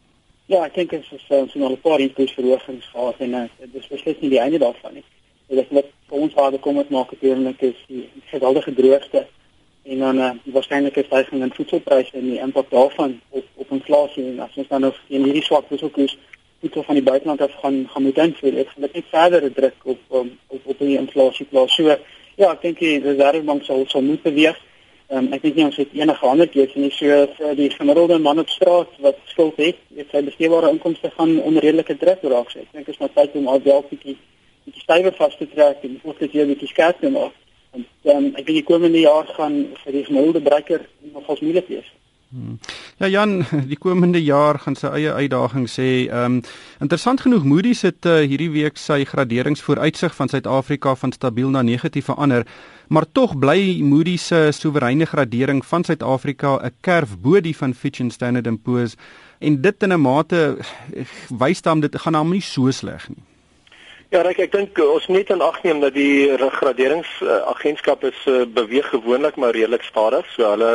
Ja, 0.46 0.64
ek 0.64 0.75
dink 0.75 0.91
dit 0.91 1.00
is 1.00 1.25
ons 1.29 1.52
het 1.52 1.62
al 1.62 1.73
'n 1.73 1.81
paar 1.81 1.99
rentekoersverhogings 1.99 2.87
gehad 2.93 3.14
en 3.19 3.34
uh, 3.34 3.43
dit 3.58 3.82
is 3.82 3.88
beslis 3.88 4.20
nie 4.20 4.31
die 4.31 4.41
einde 4.41 4.58
daarvan 4.58 4.94
nie. 4.94 5.05
Dit 5.49 5.58
is 5.58 5.70
wat 5.70 5.87
vir 6.08 6.19
ons 6.19 6.34
waar 6.34 6.58
kom 6.58 6.76
het 6.76 6.91
maak 6.91 7.11
natuurlik 7.11 7.61
is 7.61 7.84
die 7.88 8.08
geweldige 8.31 8.75
droogte 8.75 9.26
en 9.88 9.99
dan 9.99 10.19
uh, 10.19 10.31
die 10.44 10.52
waarskynlike 10.52 11.05
stygings 11.06 11.44
in 11.44 11.55
voedselpryse 11.56 12.17
en 12.20 12.26
die 12.31 12.40
impak 12.44 12.70
daarvan 12.70 13.20
op 13.31 13.44
op 13.55 13.70
inflasie 13.76 14.25
en 14.31 14.40
as 14.44 14.56
ons 14.61 14.69
dan 14.69 14.81
nog 14.81 14.99
in 15.08 15.25
hierdie 15.25 15.44
swak 15.44 15.67
voedselkoers 15.69 16.19
voedsel 16.61 16.82
van 16.82 16.94
die 16.94 17.05
buiteland 17.05 17.40
af 17.40 17.55
gaan 17.62 17.88
gaan 17.88 18.02
moet 18.02 18.19
invoer, 18.19 18.55
dit 18.55 18.69
gaan 18.69 18.88
net 18.93 19.05
verder 19.11 19.52
druk 19.52 19.75
op 19.82 19.99
um, 20.12 20.38
op 20.46 20.61
op 20.64 20.79
die 20.79 20.99
inflasie 20.99 21.46
plaas. 21.46 21.75
So 21.75 21.96
ja, 22.37 22.50
ek 22.50 22.62
dink 22.62 22.81
die 22.82 22.99
Reservebank 23.02 23.64
sal 23.64 23.85
sal 23.87 24.02
moet 24.02 24.23
beweeg. 24.23 24.58
Um, 25.08 25.31
ek 25.32 25.43
dink 25.43 25.56
nie 25.56 25.64
ons 25.64 25.79
het 25.81 25.94
enige 25.96 26.26
ander 26.26 26.49
keuse 26.52 26.79
nie. 26.79 26.91
So 26.94 27.20
vir 27.38 27.55
die 27.58 27.70
gemiddelde 27.73 28.19
man 28.23 28.43
op 28.43 28.50
straat 28.52 28.99
wat 29.05 29.20
skuld 29.32 29.61
het, 29.62 29.79
het 29.96 30.11
sy 30.12 30.25
besteedbare 30.26 30.73
inkomste 30.75 31.11
gaan 31.14 31.38
onder 31.41 31.64
redelike 31.64 31.96
druk 31.96 32.26
raak. 32.34 32.50
So 32.50 32.61
ek 32.64 32.73
dink 32.73 32.91
dit 32.91 32.94
is 32.96 33.02
maar 33.02 33.14
tyd 33.14 33.38
om 33.38 33.49
al 33.55 33.62
wel 33.64 33.84
bietjie 33.91 34.19
bietjie 34.67 34.84
stywer 34.84 35.14
vas 35.17 35.37
te 35.38 35.46
trek 35.55 35.87
en 35.87 36.00
ook 36.02 36.19
dit 36.19 36.34
weer 36.34 36.50
bietjie 36.50 36.73
skerp 36.75 37.00
te 37.00 37.12
maak. 37.14 37.37
En 38.03 38.17
um, 38.17 38.27
ek 38.35 38.47
dink 38.47 38.59
die 38.61 38.69
komende 38.69 39.01
jaar 39.01 39.27
gaan 39.37 39.65
vir 39.85 39.93
die 39.93 40.05
gemiddelde 40.05 40.43
breker 40.45 40.85
nogals 41.13 41.41
moeilik 41.45 41.69
wees. 41.69 41.89
Hmm. 42.29 42.59
Ja 42.99 43.09
Jan, 43.09 43.45
die 43.73 43.79
komende 43.81 44.21
jaar 44.21 44.59
gaan 44.61 44.77
sy 44.77 44.91
eie 44.99 45.13
uitdagings 45.17 45.79
sê. 45.79 45.89
Ehm 46.09 46.39
um, 46.39 46.43
interessant 46.85 47.23
genoeg 47.25 47.47
Moody's 47.49 47.87
het 47.87 48.05
uh, 48.07 48.19
hierdie 48.21 48.51
week 48.53 48.77
sy 48.77 49.01
graderingsvooruitsig 49.09 50.15
van 50.15 50.29
Suid-Afrika 50.29 50.93
van 50.95 51.15
stabiel 51.17 51.49
na 51.55 51.63
negatief 51.63 52.11
verander, 52.11 52.45
maar 52.89 53.07
tog 53.13 53.33
bly 53.41 53.81
Moody's 53.81 54.27
se 54.29 54.43
soewereine 54.53 55.09
gradering 55.09 55.65
van 55.65 55.85
Suid-Afrika 55.85 56.59
'n 56.61 56.75
kerf 56.81 57.17
bo 57.17 57.41
die 57.41 57.57
van 57.57 57.75
Fitch 57.75 58.01
en 58.01 58.11
Standard 58.11 58.49
& 58.57 58.63
Poor's 58.63 58.97
en 59.39 59.61
dit 59.63 59.83
in 59.83 59.93
'n 59.93 60.01
mate 60.01 60.59
eh, 60.95 61.05
wys 61.31 61.63
dan 61.63 61.81
dit 61.81 62.01
gaan 62.01 62.15
hom 62.15 62.31
nie 62.31 62.43
so 62.43 62.71
sleg 62.71 63.09
nie. 63.09 63.25
Ja, 64.08 64.22
ek 64.25 64.38
ek 64.40 64.52
dink 64.55 64.79
ons 64.81 65.06
moet 65.12 65.29
net 65.29 65.43
aanneem 65.44 65.82
dat 65.82 65.93
die 65.93 66.32
graderingsagentskappe 66.32 68.08
uh, 68.08 68.20
se 68.22 68.46
beweeg 68.56 68.88
gewoonlik 68.88 69.36
maar 69.36 69.53
redelik 69.53 69.84
stadig, 69.84 70.24
so 70.32 70.48
hulle 70.48 70.70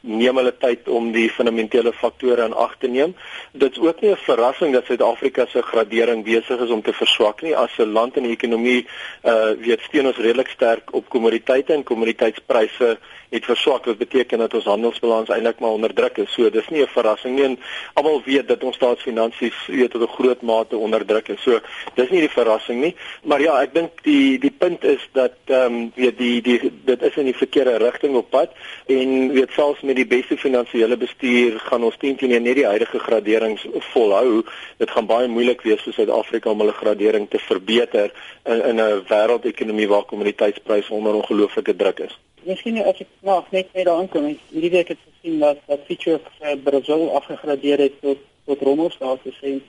neem 0.00 0.36
hulle 0.36 0.54
tyd 0.58 0.88
om 0.88 1.12
die 1.12 1.28
fundamentele 1.30 1.92
faktore 1.92 2.44
in 2.44 2.54
ag 2.54 2.76
te 2.78 2.88
neem. 2.88 3.14
Dit 3.52 3.72
is 3.72 3.78
ook 3.78 4.00
nie 4.00 4.10
'n 4.10 4.16
verrassing 4.16 4.72
dat 4.72 4.84
Suid-Afrika 4.84 5.46
se 5.46 5.62
gradering 5.62 6.24
besig 6.24 6.60
is 6.60 6.70
om 6.70 6.82
te 6.82 6.92
verswak 6.92 7.42
nie 7.42 7.56
as 7.56 7.78
'n 7.78 7.92
land 7.92 8.16
in 8.16 8.22
die 8.22 8.32
ekonomie 8.32 8.86
uh 9.24 9.50
weet 9.58 9.80
steun 9.80 10.06
ons 10.06 10.16
redelik 10.16 10.48
sterk 10.48 10.94
op 10.94 11.08
kommoditeite 11.08 11.72
en 11.72 11.82
kommoditeitspryse 11.82 12.98
het 13.28 13.44
verswak 13.44 13.84
wat 13.84 13.98
beteken 13.98 14.38
dat 14.38 14.54
ons 14.54 14.64
handelsbalans 14.64 15.28
eintlik 15.28 15.58
maar 15.60 15.76
onder 15.76 15.94
druk 15.94 16.16
is. 16.16 16.32
So 16.32 16.50
dis 16.50 16.68
nie 16.68 16.82
'n 16.82 16.86
verrassing 16.86 17.34
nie 17.34 17.44
en 17.44 17.58
almal 17.94 18.22
weet 18.24 18.48
dat 18.48 18.64
ons 18.64 18.76
staatsfinansies 18.76 19.66
weet 19.66 19.90
tot 19.90 20.02
'n 20.02 20.14
groot 20.18 20.42
mate 20.42 20.76
onder 20.76 21.06
druk 21.06 21.28
is. 21.28 21.42
So 21.42 21.60
dis 21.94 22.10
nie 22.10 22.20
die 22.20 22.30
verrassing 22.30 22.80
nie. 22.80 22.94
Maar 23.22 23.40
ja, 23.40 23.62
ek 23.62 23.74
dink 23.74 23.90
die 24.02 24.38
die 24.38 24.54
punt 24.58 24.84
is 24.84 25.08
dat 25.12 25.32
ehm 25.44 25.74
um, 25.74 25.92
weet 25.94 26.18
die 26.18 26.42
die 26.42 26.72
dit 26.84 27.02
is 27.02 27.16
in 27.16 27.24
die 27.24 27.36
verkeerde 27.36 27.76
rigting 27.76 28.16
op 28.16 28.30
pad 28.30 28.50
en 28.86 29.32
weet 29.32 29.50
selfs 29.50 29.82
met 29.88 29.96
die 29.96 30.06
beste 30.06 30.36
finansiële 30.36 30.96
bestuur 31.00 31.58
gaan 31.64 31.84
ons 31.88 31.96
teen 32.00 32.16
teen 32.20 32.34
net 32.44 32.58
die 32.58 32.66
huidige 32.68 32.98
graderings 33.00 33.64
volhou. 33.92 34.42
Dit 34.82 34.90
gaan 34.92 35.06
baie 35.08 35.28
moeilik 35.32 35.62
wees 35.64 35.84
vir 35.86 35.94
Suid-Afrika 35.96 36.50
om 36.52 36.60
hulle 36.62 36.74
gradering 36.76 37.28
te 37.32 37.40
verbeter 37.40 38.12
in, 38.44 38.60
in 38.70 38.82
'n 38.84 39.04
wêreldekonomie 39.08 39.88
waar 39.92 40.04
kommoditeitspryse 40.10 40.92
onder 40.92 41.14
ongelooflike 41.20 41.76
druk 41.76 42.02
is. 42.08 42.18
Miskien 42.44 42.82
as 42.82 43.00
ek 43.00 43.08
nou 43.20 43.38
net 43.50 43.72
net 43.72 43.84
daar 43.84 44.00
aankom, 44.02 44.26
hierdie 44.50 44.74
week 44.76 44.88
het 44.88 45.00
gesien 45.06 45.38
dat 45.38 45.58
dat 45.66 45.80
Fitch 45.86 46.06
uh, 46.06 46.52
Brazil 46.64 47.08
afgegradeer 47.20 47.78
het 47.78 48.00
tot 48.00 48.18
tot 48.44 48.60
rommelstatus 48.60 49.40
en 49.42 49.62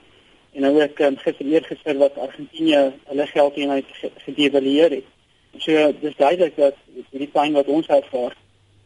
en 0.52 0.62
nou 0.66 0.80
ek 0.82 1.00
um, 1.06 1.16
eer 1.38 1.64
gister 1.64 1.96
wat 1.98 2.18
Argentinië 2.18 2.92
hulle 3.08 3.26
geldeenheid 3.26 3.86
gedevalueer 4.26 4.90
het. 4.90 5.08
So 5.58 5.92
dis 6.00 6.16
duidelik 6.16 6.56
dat 6.56 6.76
hierdie 7.10 7.32
pyn 7.32 7.52
wat 7.52 7.66
ons 7.66 7.86
ervaar 7.86 8.34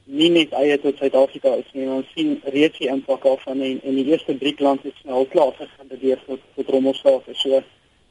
nie 0.05 0.31
net 0.31 0.53
eie 0.53 0.77
tot 0.81 0.99
Suid-Afrika 1.01 1.55
is 1.61 1.69
nie. 1.73 1.87
Ons 1.89 2.11
sien 2.17 2.37
reeds 2.53 2.79
die 2.79 2.91
impak 2.93 3.25
al 3.25 3.39
van 3.45 3.61
en 3.65 3.81
in 3.81 3.99
die 4.01 4.07
eerste 4.13 4.37
drie 4.39 4.55
lande 4.59 4.91
is 4.91 5.05
nou 5.09 5.23
al 5.23 5.31
klaar 5.33 5.55
gegradeer 5.59 6.21
tot 6.27 6.41
tot 6.57 6.73
rommelstatus. 6.77 7.41
So 7.41 7.63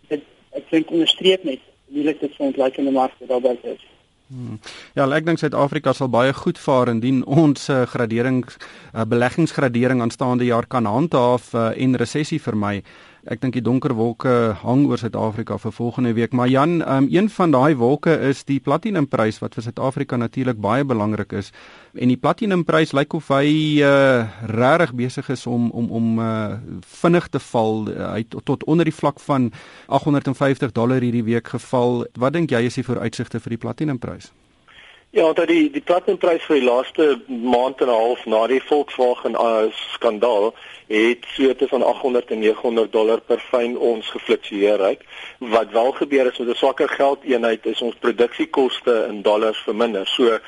dit 0.10 0.26
ek 0.58 0.70
dink 0.72 0.92
onderstreep 0.92 1.46
net 1.46 1.62
hoe 1.94 2.06
dit 2.10 2.24
vir 2.24 2.48
ons 2.48 2.62
lyk 2.66 2.80
in 2.82 2.90
die 2.90 2.96
mark 2.96 3.18
daar 3.30 3.44
buite 3.44 3.76
is. 3.76 3.90
Hmm. 4.34 4.58
Ja, 4.98 5.06
ek 5.14 5.28
dink 5.28 5.42
Suid-Afrika 5.42 5.94
sal 5.94 6.10
baie 6.10 6.34
goed 6.34 6.58
vaar 6.58 6.90
indien 6.90 7.22
ons 7.30 7.68
uh, 7.70 7.84
gradering 7.90 8.42
uh, 8.48 9.04
beleggingsgradering 9.06 10.02
aanstaande 10.02 10.48
jaar 10.48 10.66
kan 10.66 10.88
handhaaf 10.90 11.52
uh, 11.54 11.70
en 11.78 12.00
resessie 12.02 12.42
vermy. 12.42 12.80
Ek 13.24 13.40
dink 13.40 13.56
die 13.56 13.64
donker 13.64 13.94
wolke 13.96 14.52
hang 14.66 14.82
oor 14.90 15.00
Suid-Afrika 15.00 15.56
vir 15.56 15.72
volgende 15.72 16.12
week. 16.14 16.34
Maar 16.36 16.50
Jan, 16.52 16.74
um, 16.84 17.06
een 17.08 17.30
van 17.32 17.54
daai 17.56 17.76
wolke 17.80 18.18
is 18.20 18.42
die 18.44 18.60
platinumprys 18.60 19.40
wat 19.40 19.56
vir 19.56 19.64
Suid-Afrika 19.64 20.20
natuurlik 20.20 20.60
baie 20.60 20.84
belangrik 20.84 21.32
is. 21.32 21.54
En 21.96 22.12
die 22.12 22.20
platinumprys 22.20 22.92
lyk 22.92 23.16
of 23.16 23.32
hy 23.32 23.80
uh, 23.80 24.28
regtig 24.52 24.92
besig 25.00 25.32
is 25.32 25.48
om 25.48 25.72
om 25.72 25.88
om 25.88 26.20
uh, 26.20 26.60
vinnig 27.00 27.32
te 27.32 27.40
val. 27.40 27.88
Hy 27.96 28.26
tot, 28.28 28.44
tot 28.44 28.68
onder 28.68 28.92
die 28.92 28.98
vlak 29.00 29.24
van 29.24 29.54
850 29.88 30.76
dollar 30.76 31.00
hierdie 31.00 31.24
week 31.24 31.48
geval. 31.56 32.04
Wat 32.20 32.36
dink 32.36 32.52
jy 32.52 32.66
is 32.68 32.76
die 32.76 32.84
vooruitsigte 32.84 33.40
vir 33.40 33.56
die 33.56 33.64
platinumprys? 33.64 34.34
Ja, 35.14 35.32
dat 35.34 35.48
die 35.48 35.72
die 35.72 35.82
platinumprys 35.86 36.44
vir 36.50 36.60
die 36.60 36.68
laaste 36.68 37.22
maand 37.28 37.82
en 37.82 37.88
'n 37.88 38.00
half 38.04 38.26
na 38.26 38.48
die 38.48 38.64
Volkswagen 38.68 39.40
uh, 39.40 39.72
skandaal 39.96 40.52
het 40.88 41.26
so 41.36 41.56
tussen 41.56 41.84
800 41.84 42.32
en 42.32 42.40
900 42.40 42.92
dollar 42.92 43.22
per 43.22 43.40
fyn 43.40 43.78
ons 43.78 44.10
gefluktueer 44.10 44.86
het. 44.86 45.02
Wat 45.38 45.72
wel 45.72 45.92
gebeur 45.92 46.26
is 46.32 46.38
met 46.38 46.48
'n 46.48 46.56
swakker 46.56 46.90
geldeenheid 46.90 47.66
is 47.66 47.82
ons 47.82 47.96
produksiekoste 47.96 49.06
in 49.10 49.22
dollars 49.22 49.58
verminder. 49.58 50.08
So 50.08 50.24
uh, 50.24 50.40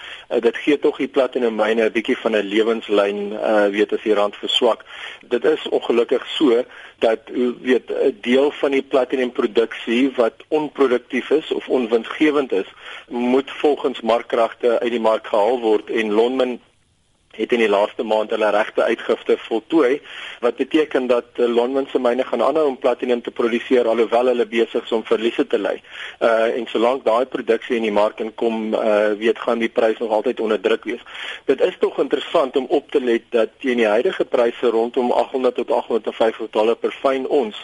dit 0.42 0.58
gee 0.58 0.80
tog 0.80 0.98
die 0.98 1.08
platinum 1.08 1.56
myne 1.56 1.86
'n 1.86 1.92
bietjie 1.92 2.18
van 2.18 2.36
'n 2.36 2.48
lewenslyn 2.48 3.32
uh 3.32 3.68
weet 3.68 3.94
as 3.94 4.04
die 4.04 4.14
rand 4.14 4.36
verswak. 4.36 4.86
Dit 5.22 5.46
is 5.46 5.70
ongelukkig 5.70 6.28
so 6.28 6.64
dat 7.00 7.20
weet 7.62 7.90
'n 7.90 8.18
deel 8.22 8.52
van 8.52 8.72
die 8.72 8.84
platinum 8.84 9.32
produksie 9.32 10.12
wat 10.16 10.34
onproduktief 10.48 11.30
is 11.30 11.52
of 11.52 11.68
onwindgewend 11.68 12.52
is, 12.52 12.68
moet 13.08 13.52
volgens 13.52 14.02
markkragte 14.02 14.80
uit 14.80 14.92
die 14.92 15.00
mark 15.00 15.28
gehaal 15.28 15.60
word 15.60 15.90
en 15.90 16.12
Lonmin 16.12 16.60
het 17.36 17.52
in 17.52 17.60
die 17.60 17.70
laaste 17.70 18.04
maand 18.04 18.30
hulle 18.34 18.50
regte 18.56 18.84
uitgifte 18.84 19.38
voltooi 19.48 20.02
wat 20.42 20.56
beteken 20.56 21.08
dat 21.08 21.26
uh, 21.36 21.48
Lonmin 21.48 21.88
se 21.92 22.00
myne 22.00 22.24
gaan 22.24 22.44
aanhou 22.44 22.66
om 22.68 22.78
platinum 22.78 23.22
te 23.22 23.32
produseer 23.32 23.88
alhoewel 23.88 24.32
hulle 24.32 24.46
besig 24.46 24.84
is 24.84 24.92
om 24.92 25.04
verliese 25.04 25.48
te 25.48 25.60
ly. 25.60 25.76
Uh 26.20 26.34
en 26.56 26.68
solank 26.72 27.04
daai 27.06 27.26
produksie 27.26 27.76
in 27.76 27.88
die 27.88 27.94
mark 27.94 28.20
inkom, 28.24 28.74
uh 28.74 29.14
weet 29.20 29.40
gaan 29.40 29.60
die 29.60 29.70
prys 29.70 29.98
nog 30.00 30.12
altyd 30.12 30.40
onder 30.40 30.62
druk 30.62 30.84
wees. 30.84 31.02
Dit 31.46 31.62
is 31.62 31.78
tog 31.80 31.98
interessant 32.00 32.56
om 32.56 32.66
op 32.70 32.92
te 32.92 33.02
let 33.02 33.26
dat 33.30 33.50
teen 33.60 33.82
die 33.82 33.88
huidige 33.88 34.26
pryse 34.26 34.72
rondom 34.72 35.12
800 35.12 35.56
tot 35.56 35.72
850 35.72 36.52
dollar 36.52 36.76
per 36.76 36.94
fyn 37.02 37.28
ons 37.28 37.58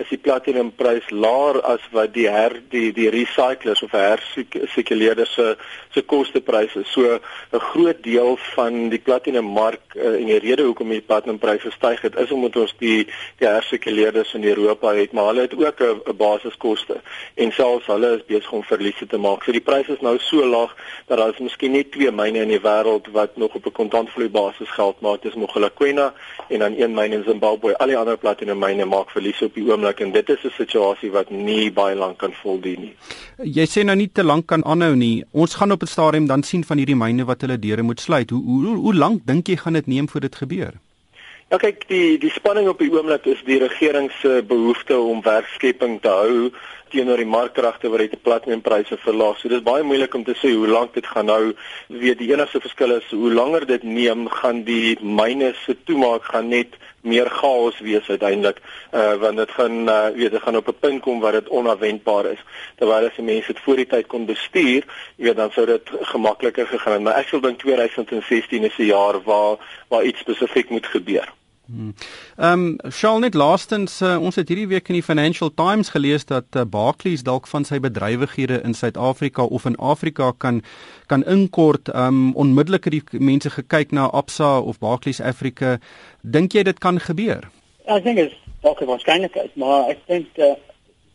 is 0.00 0.08
die 0.08 0.20
platinum 0.22 0.70
prys 0.76 1.10
laer 1.10 1.60
as 1.62 1.84
wat 1.92 2.14
die 2.14 2.28
her 2.30 2.54
die 2.70 2.92
die 2.92 3.10
recyclers 3.12 3.82
of 3.82 3.92
hersikuleerders 3.96 5.34
se 5.34 5.56
se 5.94 6.02
kostepryse. 6.02 6.84
So 6.84 7.18
'n 7.52 7.60
groot 7.72 8.02
deel 8.02 8.36
van 8.54 8.88
die 8.88 9.02
platinum 9.18 9.44
mark 9.44 9.94
uh, 9.96 10.14
en 10.14 10.26
die 10.26 10.38
rede 10.38 10.62
hoekom 10.62 10.92
die 10.94 11.02
platinum 11.02 11.38
pryse 11.42 11.70
styg 11.74 12.00
het 12.06 12.16
is 12.22 12.30
omdat 12.34 12.56
ons 12.56 12.74
die 12.78 13.06
die 13.38 13.46
hersikuleerders 13.46 14.34
in 14.34 14.44
Europa 14.44 14.92
het, 14.94 15.12
maar 15.12 15.30
hulle 15.32 15.46
het 15.46 15.54
ook 15.54 15.82
'n 15.82 16.16
basiskoste 16.16 17.00
en 17.34 17.52
selfs 17.52 17.86
hulle 17.86 18.16
is 18.16 18.24
besig 18.26 18.52
om 18.52 18.62
verliese 18.62 19.06
te 19.06 19.18
maak. 19.18 19.42
So 19.44 19.52
die 19.52 19.60
pryse 19.60 19.92
is 19.92 20.00
nou 20.00 20.18
so 20.18 20.46
laag 20.46 20.74
dat 21.06 21.18
daar 21.18 21.32
is 21.32 21.38
miskien 21.38 21.72
net 21.72 21.92
twee 21.92 22.10
myne 22.10 22.42
in 22.42 22.48
die 22.48 22.60
wêreld 22.60 23.10
wat 23.12 23.36
nog 23.36 23.54
op 23.54 23.66
'n 23.66 23.72
kontantvloei 23.72 24.28
basis 24.28 24.70
geld 24.70 25.00
maak. 25.00 25.22
Dis 25.22 25.34
Mogalakwena 25.34 26.12
en 26.48 26.58
dan 26.58 26.74
een 26.78 26.94
myn 26.94 27.12
in 27.12 27.24
Zimbabwe. 27.24 27.78
Al 27.78 27.86
die 27.86 27.96
ander 27.96 28.16
platinum 28.16 28.58
myne 28.58 28.84
maak 28.84 29.10
verliese 29.10 29.44
op 29.44 29.54
die 29.54 29.70
oomblik 29.70 30.00
en 30.00 30.12
dit 30.12 30.28
is 30.28 30.44
'n 30.44 30.50
situasie 30.56 31.10
wat 31.10 31.30
nie 31.30 31.72
baie 31.72 31.96
lank 31.96 32.18
kan 32.18 32.32
volduur 32.32 32.78
nie. 32.78 32.94
Jy 33.42 33.66
sê 33.66 33.84
nou 33.84 33.96
nie 33.96 34.10
te 34.12 34.24
lank 34.24 34.46
kan 34.46 34.64
aanhou 34.64 34.94
nie. 34.96 35.24
Ons 35.32 35.54
gaan 35.54 35.72
op 35.72 35.82
'n 35.82 35.86
stadium 35.86 36.26
dan 36.26 36.42
sien 36.42 36.64
van 36.64 36.76
hierdie 36.76 36.96
myne 36.96 37.24
wat 37.24 37.40
hulle 37.40 37.58
deure 37.58 37.82
moet 37.82 38.00
sluit. 38.00 38.30
Hoe 38.30 38.42
hoe 38.42 38.76
hoe 38.76 38.94
lank 38.94 39.07
dink 39.24 39.48
jy 39.48 39.56
gaan 39.56 39.78
dit 39.78 39.86
neem 39.86 40.08
voor 40.08 40.20
dit 40.20 40.36
gebeur? 40.36 40.72
Ja 41.48 41.56
kyk, 41.56 41.86
die 41.88 42.18
die 42.20 42.30
spanning 42.34 42.68
op 42.68 42.80
die 42.82 42.90
oomblik 42.92 43.24
is 43.24 43.40
die 43.46 43.56
regering 43.62 44.10
se 44.20 44.42
behoefte 44.48 44.98
om 45.00 45.22
werkskepping 45.24 46.00
te 46.04 46.12
hou 46.12 46.50
teenoor 46.90 47.20
die 47.20 47.28
markkragte 47.28 47.90
wat 47.92 48.02
dit 48.04 48.22
platinumpryse 48.22 48.96
verlaag. 49.04 49.38
So 49.38 49.48
dis 49.48 49.62
baie 49.62 49.84
moeilik 49.86 50.14
om 50.14 50.24
te 50.24 50.34
sê 50.40 50.52
hoe 50.54 50.68
lank 50.68 50.94
dit 50.94 51.06
gaan 51.06 51.28
hou. 51.32 51.54
Weet 51.88 52.18
die 52.18 52.32
enigste 52.32 52.60
verskil 52.60 52.96
is 52.96 53.08
hoe 53.10 53.32
langer 53.32 53.66
dit 53.66 53.82
neem, 53.82 54.26
gaan 54.28 54.64
die 54.66 54.98
myne 55.02 55.54
se 55.64 55.76
toemaak 55.84 56.28
gaan 56.32 56.48
net 56.48 56.76
meer 57.00 57.30
chaos 57.30 57.78
wees 57.80 58.08
uiteindelik. 58.08 58.60
Uh 58.92 59.14
want 59.22 59.36
dit 59.36 59.50
gaan 59.50 59.88
uh, 59.88 60.08
weet 60.16 60.30
dit 60.36 60.42
gaan 60.42 60.56
op 60.56 60.68
'n 60.68 60.78
punt 60.80 61.02
kom 61.02 61.20
waar 61.20 61.32
dit 61.32 61.48
onafwendbaar 61.48 62.26
is. 62.32 62.42
Terwyl 62.76 63.06
as 63.06 63.16
die 63.16 63.24
mense 63.24 63.52
dit 63.52 63.62
voor 63.62 63.76
die 63.76 63.86
tyd 63.86 64.06
kon 64.06 64.26
bestuur, 64.26 64.84
weet 65.16 65.36
dan 65.36 65.50
sou 65.50 65.66
dit 65.66 65.90
gemakliker 66.00 66.66
gegaan 66.66 66.92
het. 66.92 67.02
Maar 67.02 67.20
ek 67.22 67.28
sou 67.28 67.40
dink 67.40 67.58
2016 67.58 68.64
is 68.64 68.78
'n 68.78 68.92
jaar 68.92 69.22
waar 69.22 69.56
waar 69.88 70.04
iets 70.04 70.20
spesifiek 70.20 70.70
moet 70.70 70.86
gebeur. 70.86 71.37
Hmm. 71.70 71.94
Ehm 72.36 72.52
um, 72.52 72.90
Charles 72.90 73.20
net 73.20 73.34
laastens 73.34 74.00
uh, 74.00 74.16
ons 74.20 74.36
het 74.40 74.48
hierdie 74.48 74.70
week 74.70 74.86
in 74.88 74.96
die 74.96 75.02
Financial 75.04 75.50
Times 75.54 75.90
gelees 75.92 76.24
dat 76.24 76.56
uh, 76.56 76.62
Barclays 76.64 77.22
dalk 77.22 77.46
van 77.46 77.66
sy 77.68 77.76
bedrywighede 77.84 78.62
in 78.64 78.74
Suid-Afrika 78.74 79.44
of 79.44 79.66
in 79.68 79.76
Afrika 79.76 80.30
kan 80.32 80.62
kan 81.06 81.24
inkort. 81.24 81.88
Ehm 81.92 82.06
um, 82.06 82.32
onmiddellik 82.34 82.88
het 82.88 82.96
die 83.12 83.20
mense 83.20 83.50
gekyk 83.50 83.92
na 83.92 84.08
Absa 84.08 84.58
of 84.60 84.78
Barclays 84.78 85.20
Africa. 85.20 85.76
Dink 86.22 86.56
jy 86.56 86.62
dit 86.62 86.78
kan 86.78 87.00
gebeur? 87.00 87.50
Dink 87.84 88.16
dit 88.16 88.30
is 88.30 88.38
dalk 88.64 88.80
'n 88.80 88.88
waarskynlikheid, 88.88 89.56
maar 89.56 89.90
ek 89.92 90.00
dink 90.06 90.26
uh, 90.36 90.54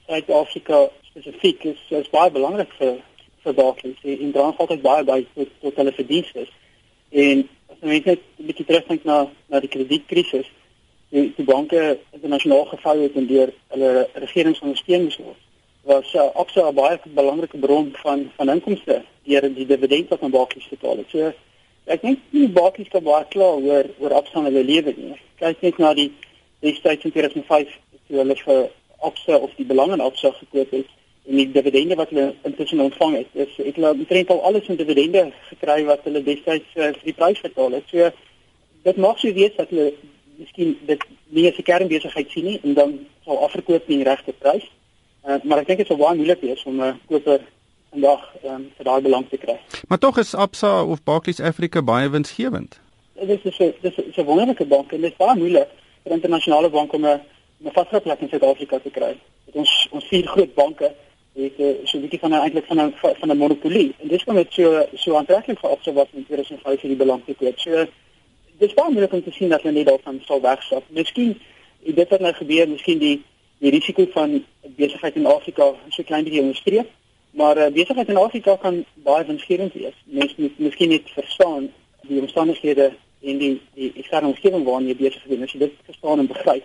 Suid-Afrika 0.06 0.88
spesifiek 1.02 1.64
is, 1.64 1.82
is 1.90 2.10
baie 2.10 2.32
belangrik 2.32 2.70
vir 2.78 3.02
vir 3.44 3.54
Barclays. 3.54 3.98
In 4.04 4.32
drank 4.32 4.60
altyd 4.60 4.82
baie 4.82 5.04
by 5.04 5.26
tot, 5.34 5.50
tot 5.62 5.76
hulle 5.76 5.92
verdienste. 5.92 6.46
En 7.14 7.48
as 7.70 7.78
jy 7.82 8.02
net 8.06 8.20
'n 8.40 8.46
bietjie 8.48 8.66
terugdink 8.66 9.04
na 9.06 9.30
na 9.50 9.60
die 9.60 9.70
kredietkrisis, 9.70 10.48
die, 11.14 11.34
die 11.38 11.46
banke 11.46 12.00
internasionaal 12.12 12.66
gevou 12.66 12.98
het 13.02 13.16
en 13.16 13.28
deur 13.28 13.54
hulle 13.76 14.10
regeringsondersteuning 14.14 15.10
moes 15.10 15.20
word, 15.22 15.42
was 15.84 16.14
uh, 16.16 16.30
Absa 16.42 16.70
'n 16.70 16.76
baie 16.76 16.98
belangrike 17.06 17.58
bron 17.58 17.94
van 18.02 18.32
van 18.38 18.50
inkomste 18.50 19.04
deur 19.24 19.54
die 19.54 19.66
dividend 19.66 20.10
wat 20.10 20.22
aan 20.22 20.32
Barclays 20.32 20.70
betaal 20.70 20.98
het. 20.98 21.10
So 21.10 21.34
ek 21.86 22.02
dink 22.02 22.20
nie 22.30 22.48
Barclays 22.48 22.90
kan 22.90 23.04
baie 23.04 23.26
klaar 23.30 23.62
oor 23.62 23.86
oor 24.00 24.14
Absa 24.14 24.40
en 24.40 24.50
hulle 24.50 24.64
lewe 24.64 24.94
nie. 24.98 25.20
Kyk 25.38 25.62
net 25.62 25.78
na 25.78 25.94
die 25.94 26.12
destyds 26.66 27.04
in 27.04 27.12
2005 27.12 27.78
toe 28.08 28.18
hulle 28.18 28.36
vir 28.36 28.70
Absa 29.00 29.38
of 29.38 29.54
die 29.56 29.70
belange 29.70 29.94
in 29.94 30.08
Absa 30.08 30.32
gekoop 30.32 30.72
het 30.72 30.90
en 31.26 31.36
die 31.36 31.52
dividende 31.52 31.96
wat 31.96 32.10
hulle 32.10 32.34
intussen 32.44 32.80
ontvang 32.80 33.16
het, 33.16 33.28
is 33.34 33.56
het 33.56 33.76
hulle 33.76 33.92
omtrent 33.92 34.30
al 34.30 34.42
alles 34.44 34.68
in 34.68 34.76
dividende 34.76 35.32
gekry 35.50 35.84
wat 35.88 36.04
hulle 36.04 36.24
destyds 36.24 36.76
uh, 36.76 36.92
vir 36.92 37.08
die 37.08 37.16
prys 37.16 37.42
betaal 37.42 37.78
het. 37.78 37.88
So 37.88 38.10
dit 38.84 38.98
maak 39.06 39.22
sou 39.22 39.32
weet 39.34 39.56
dat 39.58 39.72
hulle 39.72 39.94
miskien 40.36 40.78
dit 40.88 41.04
nie 41.30 41.48
as 41.48 41.58
'n 41.58 41.68
kernbesigheid 41.70 42.30
sien 42.30 42.46
nie 42.46 42.60
en 42.64 42.74
dan 42.74 43.00
sal 43.26 43.44
afverkoop 43.44 43.86
teen 43.86 44.04
die 44.04 44.10
regte 44.10 44.34
prys. 44.34 44.66
Uh, 45.24 45.40
maar 45.44 45.64
ek 45.64 45.68
dink 45.68 45.80
dit 45.80 45.88
sou 45.88 45.98
baie 45.98 46.16
moeilik 46.16 46.42
wees 46.42 46.64
om 46.64 46.76
'n 46.76 46.92
uh, 46.92 46.96
koper 47.08 47.40
vandag 47.94 48.24
um, 48.44 48.72
vir 48.78 48.86
daai 48.86 49.02
belang 49.02 49.30
te 49.30 49.38
kry. 49.38 49.60
Maar 49.88 49.98
tog 49.98 50.18
is 50.18 50.36
Absa 50.36 50.84
of 50.84 51.04
Barclays 51.04 51.40
Africa 51.40 51.82
baie 51.82 52.10
winsgewend. 52.10 52.80
Dit 53.14 53.46
is 53.46 53.60
'n 53.60 53.74
dit 53.82 53.98
is 53.98 54.18
'n 54.18 54.26
wonderlike 54.26 54.66
bank 54.66 54.92
en 54.92 55.02
dit 55.02 55.12
is 55.12 55.18
baie 55.18 55.38
moeilik 55.38 55.70
vir 56.04 56.12
internasionale 56.12 56.70
banke 56.70 56.96
om 56.96 57.06
'n 57.06 57.22
'n 57.64 57.72
vaste 57.72 58.00
plek 58.00 58.20
in 58.20 58.30
Suid-Afrika 58.30 58.80
te 58.80 58.90
kry. 58.90 59.18
Dit 59.46 59.56
ons 59.56 59.88
ons 59.92 60.08
vier 60.08 60.28
groot 60.28 60.54
banke 60.54 60.92
het 61.34 61.60
uh, 61.60 61.74
so 61.84 61.98
'n 61.98 62.02
bietjie 62.02 62.20
van 62.20 62.32
'n 62.32 62.44
eintlik 62.44 62.66
van 62.66 62.80
'n 62.82 62.94
van 63.20 63.30
'n 63.30 63.38
monopolie. 63.38 63.94
En 63.98 64.08
dis 64.08 64.24
kom 64.24 64.36
dit 64.36 64.54
so 64.54 64.86
so 64.94 65.16
aantreklik 65.16 65.60
vir 65.60 65.70
opsie 65.70 65.94
wat 65.94 66.08
in 66.12 66.26
2005 66.26 66.80
vir 66.80 66.90
die 66.90 66.98
belang 66.98 67.22
te 67.26 67.34
koop. 67.34 67.60
So 67.60 67.86
dis 68.58 68.74
baie 68.74 68.92
moeilik 68.92 69.14
om 69.14 69.24
te 69.24 69.32
sien 69.32 69.50
dat 69.50 69.62
hulle 69.62 69.74
net 69.74 69.88
daarvan 69.88 70.22
sal 70.26 70.42
wegstap. 70.42 70.84
Miskien 70.88 71.40
dit 71.84 72.10
wat 72.10 72.20
nou 72.20 72.34
gebeur, 72.34 72.70
miskien 72.70 73.00
die 73.00 73.22
die 73.58 73.72
risiko 73.72 74.06
van 74.12 74.46
besigheid 74.76 75.16
in 75.16 75.26
Afrika 75.26 75.74
so 75.90 76.04
klein 76.04 76.24
bietjie 76.24 76.42
onderstreep. 76.42 76.90
Maar 77.32 77.58
uh, 77.58 77.72
besigheid 77.74 78.08
in 78.08 78.18
Afrika 78.18 78.56
kan 78.56 78.86
baie 78.94 79.26
winsgewend 79.26 79.74
wees. 79.74 79.96
Mense 80.06 80.36
moet 80.38 80.60
miskien 80.60 80.90
net 80.90 81.10
verstaan 81.10 81.72
die 82.02 82.20
omstandighede 82.20 82.92
en 83.22 83.38
die 83.38 83.62
die 83.74 83.92
eksterne 83.96 84.28
omgewing 84.28 84.64
waarin 84.64 84.88
jy 84.88 84.96
besig 84.96 85.26
is. 85.26 85.42
As 85.42 85.52
jy 85.52 85.60
dit 85.60 85.72
verstaan 85.86 86.20
en 86.20 86.28
begryp, 86.28 86.64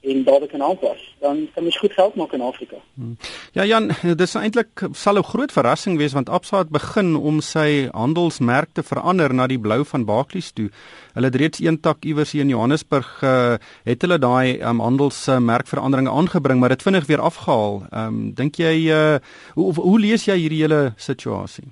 en 0.00 0.24
dadelik 0.24 0.50
kan 0.50 0.62
aanpas, 0.62 1.00
dan 1.20 1.48
kan 1.54 1.62
mens 1.62 1.78
goed 1.78 1.92
geld 1.92 2.14
maak 2.14 2.32
in 2.32 2.40
Afrika. 2.40 2.76
Hmm. 2.94 3.16
Ja 3.52 3.64
Jan, 3.64 3.90
dis 4.16 4.34
eintlik 4.34 4.84
sal 4.92 5.18
'n 5.18 5.24
groot 5.24 5.52
verrassing 5.52 5.98
wees 5.98 6.12
want 6.12 6.28
Absa 6.28 6.58
het 6.58 6.70
begin 6.70 7.16
om 7.16 7.40
sy 7.40 7.88
handelsmerk 7.92 8.68
te 8.72 8.82
verander 8.82 9.34
na 9.34 9.46
die 9.46 9.58
blou 9.58 9.84
van 9.84 10.04
Barclays 10.04 10.52
toe. 10.52 10.70
Hulle 11.14 11.26
het 11.26 11.34
reeds 11.34 11.60
een 11.60 11.80
tak 11.80 12.04
iewers 12.04 12.32
hier 12.32 12.42
in 12.42 12.48
Johannesburg 12.48 13.22
uh, 13.22 13.56
het 13.84 14.02
hulle 14.02 14.18
daai 14.18 14.60
um, 14.60 14.80
handelsmerkveranderinge 14.80 16.10
aangebring, 16.10 16.60
maar 16.60 16.68
dit 16.68 16.82
vinnig 16.82 17.06
weer 17.06 17.20
afgehaal. 17.20 17.82
Ehm 17.90 18.06
um, 18.06 18.34
dink 18.34 18.56
jy 18.56 18.90
uh, 18.90 19.18
hoe 19.54 19.74
hoe 19.74 19.98
lees 19.98 20.24
jy 20.24 20.36
hierdie 20.36 20.62
hele 20.62 20.92
situasie? 20.96 21.64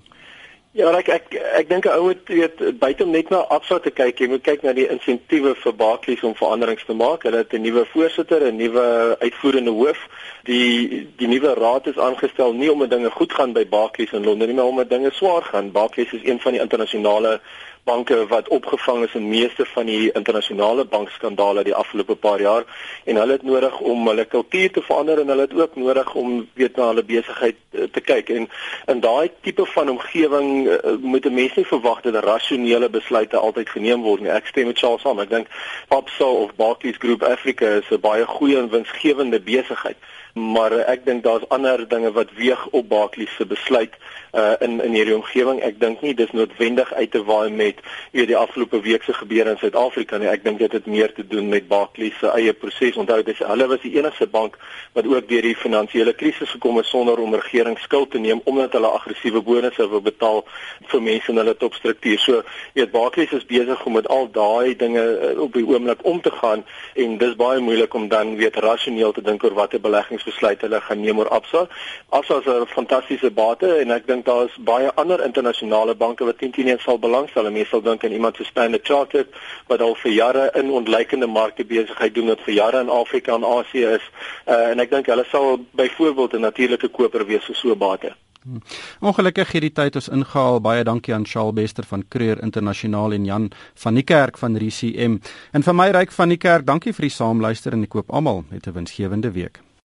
Ja, 0.77 0.91
ek 0.93 1.07
ek 1.09 1.35
ek 1.57 1.69
dink 1.71 1.87
'n 1.89 1.95
ou 1.97 2.03
moet 2.13 2.29
weet 2.29 2.59
buite 2.79 3.05
om 3.05 3.11
net 3.11 3.31
na 3.33 3.39
Absa 3.49 3.79
te 3.81 3.91
kyk, 3.91 4.19
jy 4.21 4.27
moet 4.29 4.43
kyk 4.45 4.63
na 4.63 4.75
die 4.77 4.85
insentiewe 4.93 5.55
vir 5.57 5.73
Barclays 5.73 6.23
om 6.23 6.35
veranderings 6.37 6.85
te 6.85 6.93
maak. 6.93 7.23
Hulle 7.25 7.41
het 7.41 7.55
'n 7.57 7.63
nuwe 7.65 7.85
voorsitter, 7.93 8.45
'n 8.45 8.57
nuwe 8.57 9.17
uitvoerende 9.19 9.71
hoof. 9.71 10.01
Die 10.45 11.09
die 11.17 11.29
nuwe 11.29 11.55
raad 11.55 11.87
is 11.87 11.97
aangestel 11.99 12.53
nie 12.53 12.71
om 12.73 12.89
dinge 12.89 13.11
goed 13.11 13.33
gaan 13.33 13.53
by 13.53 13.65
Barclays 13.65 14.13
in 14.13 14.25
Londen 14.25 14.49
nie, 14.49 14.57
maar 14.57 14.67
om 14.67 14.85
dinge 14.89 15.11
swaar 15.13 15.43
gaan. 15.43 15.73
Barclays 15.73 16.13
is 16.13 16.25
een 16.25 16.41
van 16.41 16.53
die 16.53 16.61
internasionale 16.61 17.41
banke 17.87 18.17
wat 18.27 18.49
opgevang 18.49 19.05
is 19.07 19.15
in 19.15 19.29
meeste 19.29 19.65
van 19.73 19.87
die 19.87 20.11
internasionale 20.19 20.85
bankskandale 20.85 21.63
die 21.65 21.75
afgelope 21.75 22.17
paar 22.25 22.41
jaar 22.43 22.65
en 23.05 23.21
hulle 23.21 23.37
het 23.39 23.47
nodig 23.47 23.79
om 23.81 24.09
hulle 24.11 24.25
kultuur 24.25 24.73
te 24.75 24.83
verander 24.89 25.23
en 25.23 25.31
hulle 25.33 25.47
het 25.47 25.55
ook 25.55 25.77
nodig 25.79 26.15
om 26.15 26.33
weet 26.59 26.77
na 26.77 26.91
hulle 26.91 27.07
besigheid 27.07 27.61
eh, 27.71 27.87
te 27.93 28.03
kyk 28.03 28.33
en 28.39 28.49
in 28.95 29.05
daai 29.07 29.31
tipe 29.47 29.67
van 29.75 29.91
omgewing 29.95 30.51
uh, 30.67 30.97
moet 31.01 31.27
'n 31.27 31.35
mens 31.35 31.55
nie 31.55 31.67
verwag 31.67 32.03
dat 32.03 32.25
rasionele 32.25 32.89
besluite 32.89 33.37
altyd 33.37 33.69
geneem 33.69 34.03
word 34.03 34.21
nie. 34.21 34.31
Ek 34.31 34.47
stem 34.47 34.67
met 34.67 34.79
Charles 34.79 35.03
saam. 35.03 35.21
Ek 35.21 35.31
dink 35.31 35.49
Absa 35.89 36.25
of 36.25 36.55
Barclays 36.57 36.99
Group 36.99 37.23
Africa 37.23 37.67
is 37.67 37.91
'n 37.91 38.01
baie 38.01 38.27
goeie 38.27 38.59
en 38.59 38.71
winsgewende 38.71 39.41
besigheid 39.41 39.97
maar 40.37 40.73
ek 40.73 41.05
dink 41.05 41.23
daar's 41.25 41.49
ander 41.49 41.89
dinge 41.89 42.13
wat 42.13 42.33
weeg 42.37 42.67
op 42.77 42.89
Barclays 42.89 43.33
se 43.37 43.47
besluit 43.47 43.95
uh, 44.33 44.53
in 44.61 44.83
in 44.85 44.93
hierdie 44.93 45.17
omgewing. 45.17 45.63
Ek 45.65 45.81
dink 45.81 46.03
nie 46.05 46.13
dis 46.15 46.33
noodwendig 46.37 46.93
uit 46.93 47.11
te 47.11 47.23
waai 47.25 47.51
met 47.51 47.76
weet 48.13 48.27
die 48.27 48.37
afgelope 48.37 48.81
week 48.81 49.03
se 49.03 49.13
gebeure 49.13 49.51
in 49.51 49.61
Suid-Afrika 49.61 50.19
nie. 50.19 50.29
Ek 50.29 50.45
dink 50.45 50.59
dit 50.59 50.73
het 50.73 50.87
meer 50.87 51.13
te 51.13 51.27
doen 51.27 51.49
met 51.49 51.69
Barclays 51.69 52.19
se 52.21 52.31
eie 52.35 52.53
proses. 52.53 52.97
Onthou 52.97 53.23
dis 53.23 53.39
hulle 53.39 53.67
was 53.67 53.83
die 53.83 53.97
enigste 53.99 54.27
bank 54.27 54.59
wat 54.93 55.07
ook 55.07 55.29
deur 55.29 55.43
die 55.43 55.57
finansiële 55.57 56.13
krisis 56.13 56.51
gekom 56.51 56.77
het 56.77 56.87
sonder 56.87 57.19
om 57.19 57.35
regering 57.35 57.79
skuld 57.79 58.11
te 58.11 58.19
neem 58.19 58.41
omdat 58.45 58.73
hulle 58.73 58.89
aggressiewe 58.89 59.43
bonusse 59.43 59.89
wil 59.91 60.01
betaal 60.01 60.45
vir 60.93 61.03
mense 61.03 61.31
in 61.33 61.41
hulle 61.43 61.57
topstruktuur. 61.57 62.19
So 62.19 62.43
weet 62.75 62.91
Barclays 62.95 63.33
is 63.37 63.47
besig 63.47 63.85
om 63.87 63.99
met 63.99 64.09
al 64.09 64.31
daai 64.33 64.77
dinge 64.77 65.03
uh, 65.03 65.41
op 65.41 65.53
die 65.53 65.67
oomblik 65.67 66.05
om 66.05 66.21
te 66.21 66.31
gaan 66.31 66.65
en 66.95 67.19
dis 67.19 67.37
baie 67.37 67.61
moeilik 67.61 67.95
om 67.95 68.09
dan 68.09 68.37
weet 68.37 68.57
rasioneel 68.63 69.13
te 69.13 69.23
dink 69.23 69.45
oor 69.45 69.57
watter 69.59 69.81
beleggings 69.81 70.25
besluit 70.25 70.61
hulle 70.61 70.81
gaan 70.81 71.01
neem 71.01 71.19
oor 71.19 71.29
Absa. 71.29 71.67
Absa 72.09 72.41
is 72.41 72.47
'n 72.47 72.67
fantastiese 72.67 73.31
bate 73.31 73.77
en 73.81 73.91
ek 73.91 74.07
dink 74.07 74.25
daar 74.25 74.45
is 74.45 74.57
baie 74.59 74.91
ander 74.95 75.25
internasionale 75.25 75.95
banke 75.95 76.25
wat 76.25 76.39
teen 76.39 76.53
teen 76.53 76.79
sal 76.79 76.99
belangstel. 76.99 77.51
Mense 77.51 77.66
sal 77.71 77.83
dink 77.83 78.05
aan 78.05 78.13
iemand 78.13 78.37
so 78.37 78.45
Standard 78.45 78.87
Chartered 78.87 79.29
wat 79.69 79.81
al 79.81 79.95
vir 79.95 80.13
jare 80.13 80.51
in 80.55 80.71
ontleikende 80.71 81.27
markte 81.27 81.65
besigheid 81.65 82.15
doen 82.15 82.27
wat 82.27 82.45
vir 82.47 82.55
jare 82.55 82.81
in 82.81 82.89
Afrika 82.89 83.35
en 83.35 83.45
Asië 83.45 83.97
is. 83.97 84.05
Uh, 84.47 84.71
en 84.71 84.81
ek 84.81 84.91
dink 84.91 85.07
hulle 85.07 85.25
sal 85.31 85.59
byvoorbeeld 85.73 86.35
'n 86.35 86.41
natuurlike 86.41 86.89
koper 86.89 87.27
wees 87.27 87.45
vir 87.45 87.57
so 87.57 87.77
bate. 87.77 88.15
Hmm. 88.47 88.63
Ongelukkig 89.03 89.51
hierdie 89.57 89.73
tyd 89.75 89.97
ons 89.99 90.09
ingehaal. 90.09 90.61
Baie 90.63 90.85
dankie 90.87 91.15
aan 91.15 91.27
Shaal 91.27 91.53
Bester 91.53 91.85
van 91.85 92.05
Creer 92.09 92.43
Internasionaal 92.43 93.13
en 93.13 93.25
Jan 93.25 93.51
van 93.75 93.99
die 93.99 94.07
Kerk 94.07 94.39
van 94.39 94.55
RCM. 94.57 95.19
En 95.53 95.67
vir 95.67 95.75
my 95.75 95.91
ryk 95.91 96.15
van 96.15 96.29
die 96.29 96.39
Kerk, 96.39 96.67
dankie 96.67 96.95
vir 96.95 97.09
die 97.09 97.17
saamluister 97.17 97.75
en 97.75 97.83
ek 97.83 97.97
koop 97.99 98.11
almal 98.11 98.45
met 98.51 98.67
'n 98.67 98.73
winsgewende 98.73 99.33
week. 99.33 99.66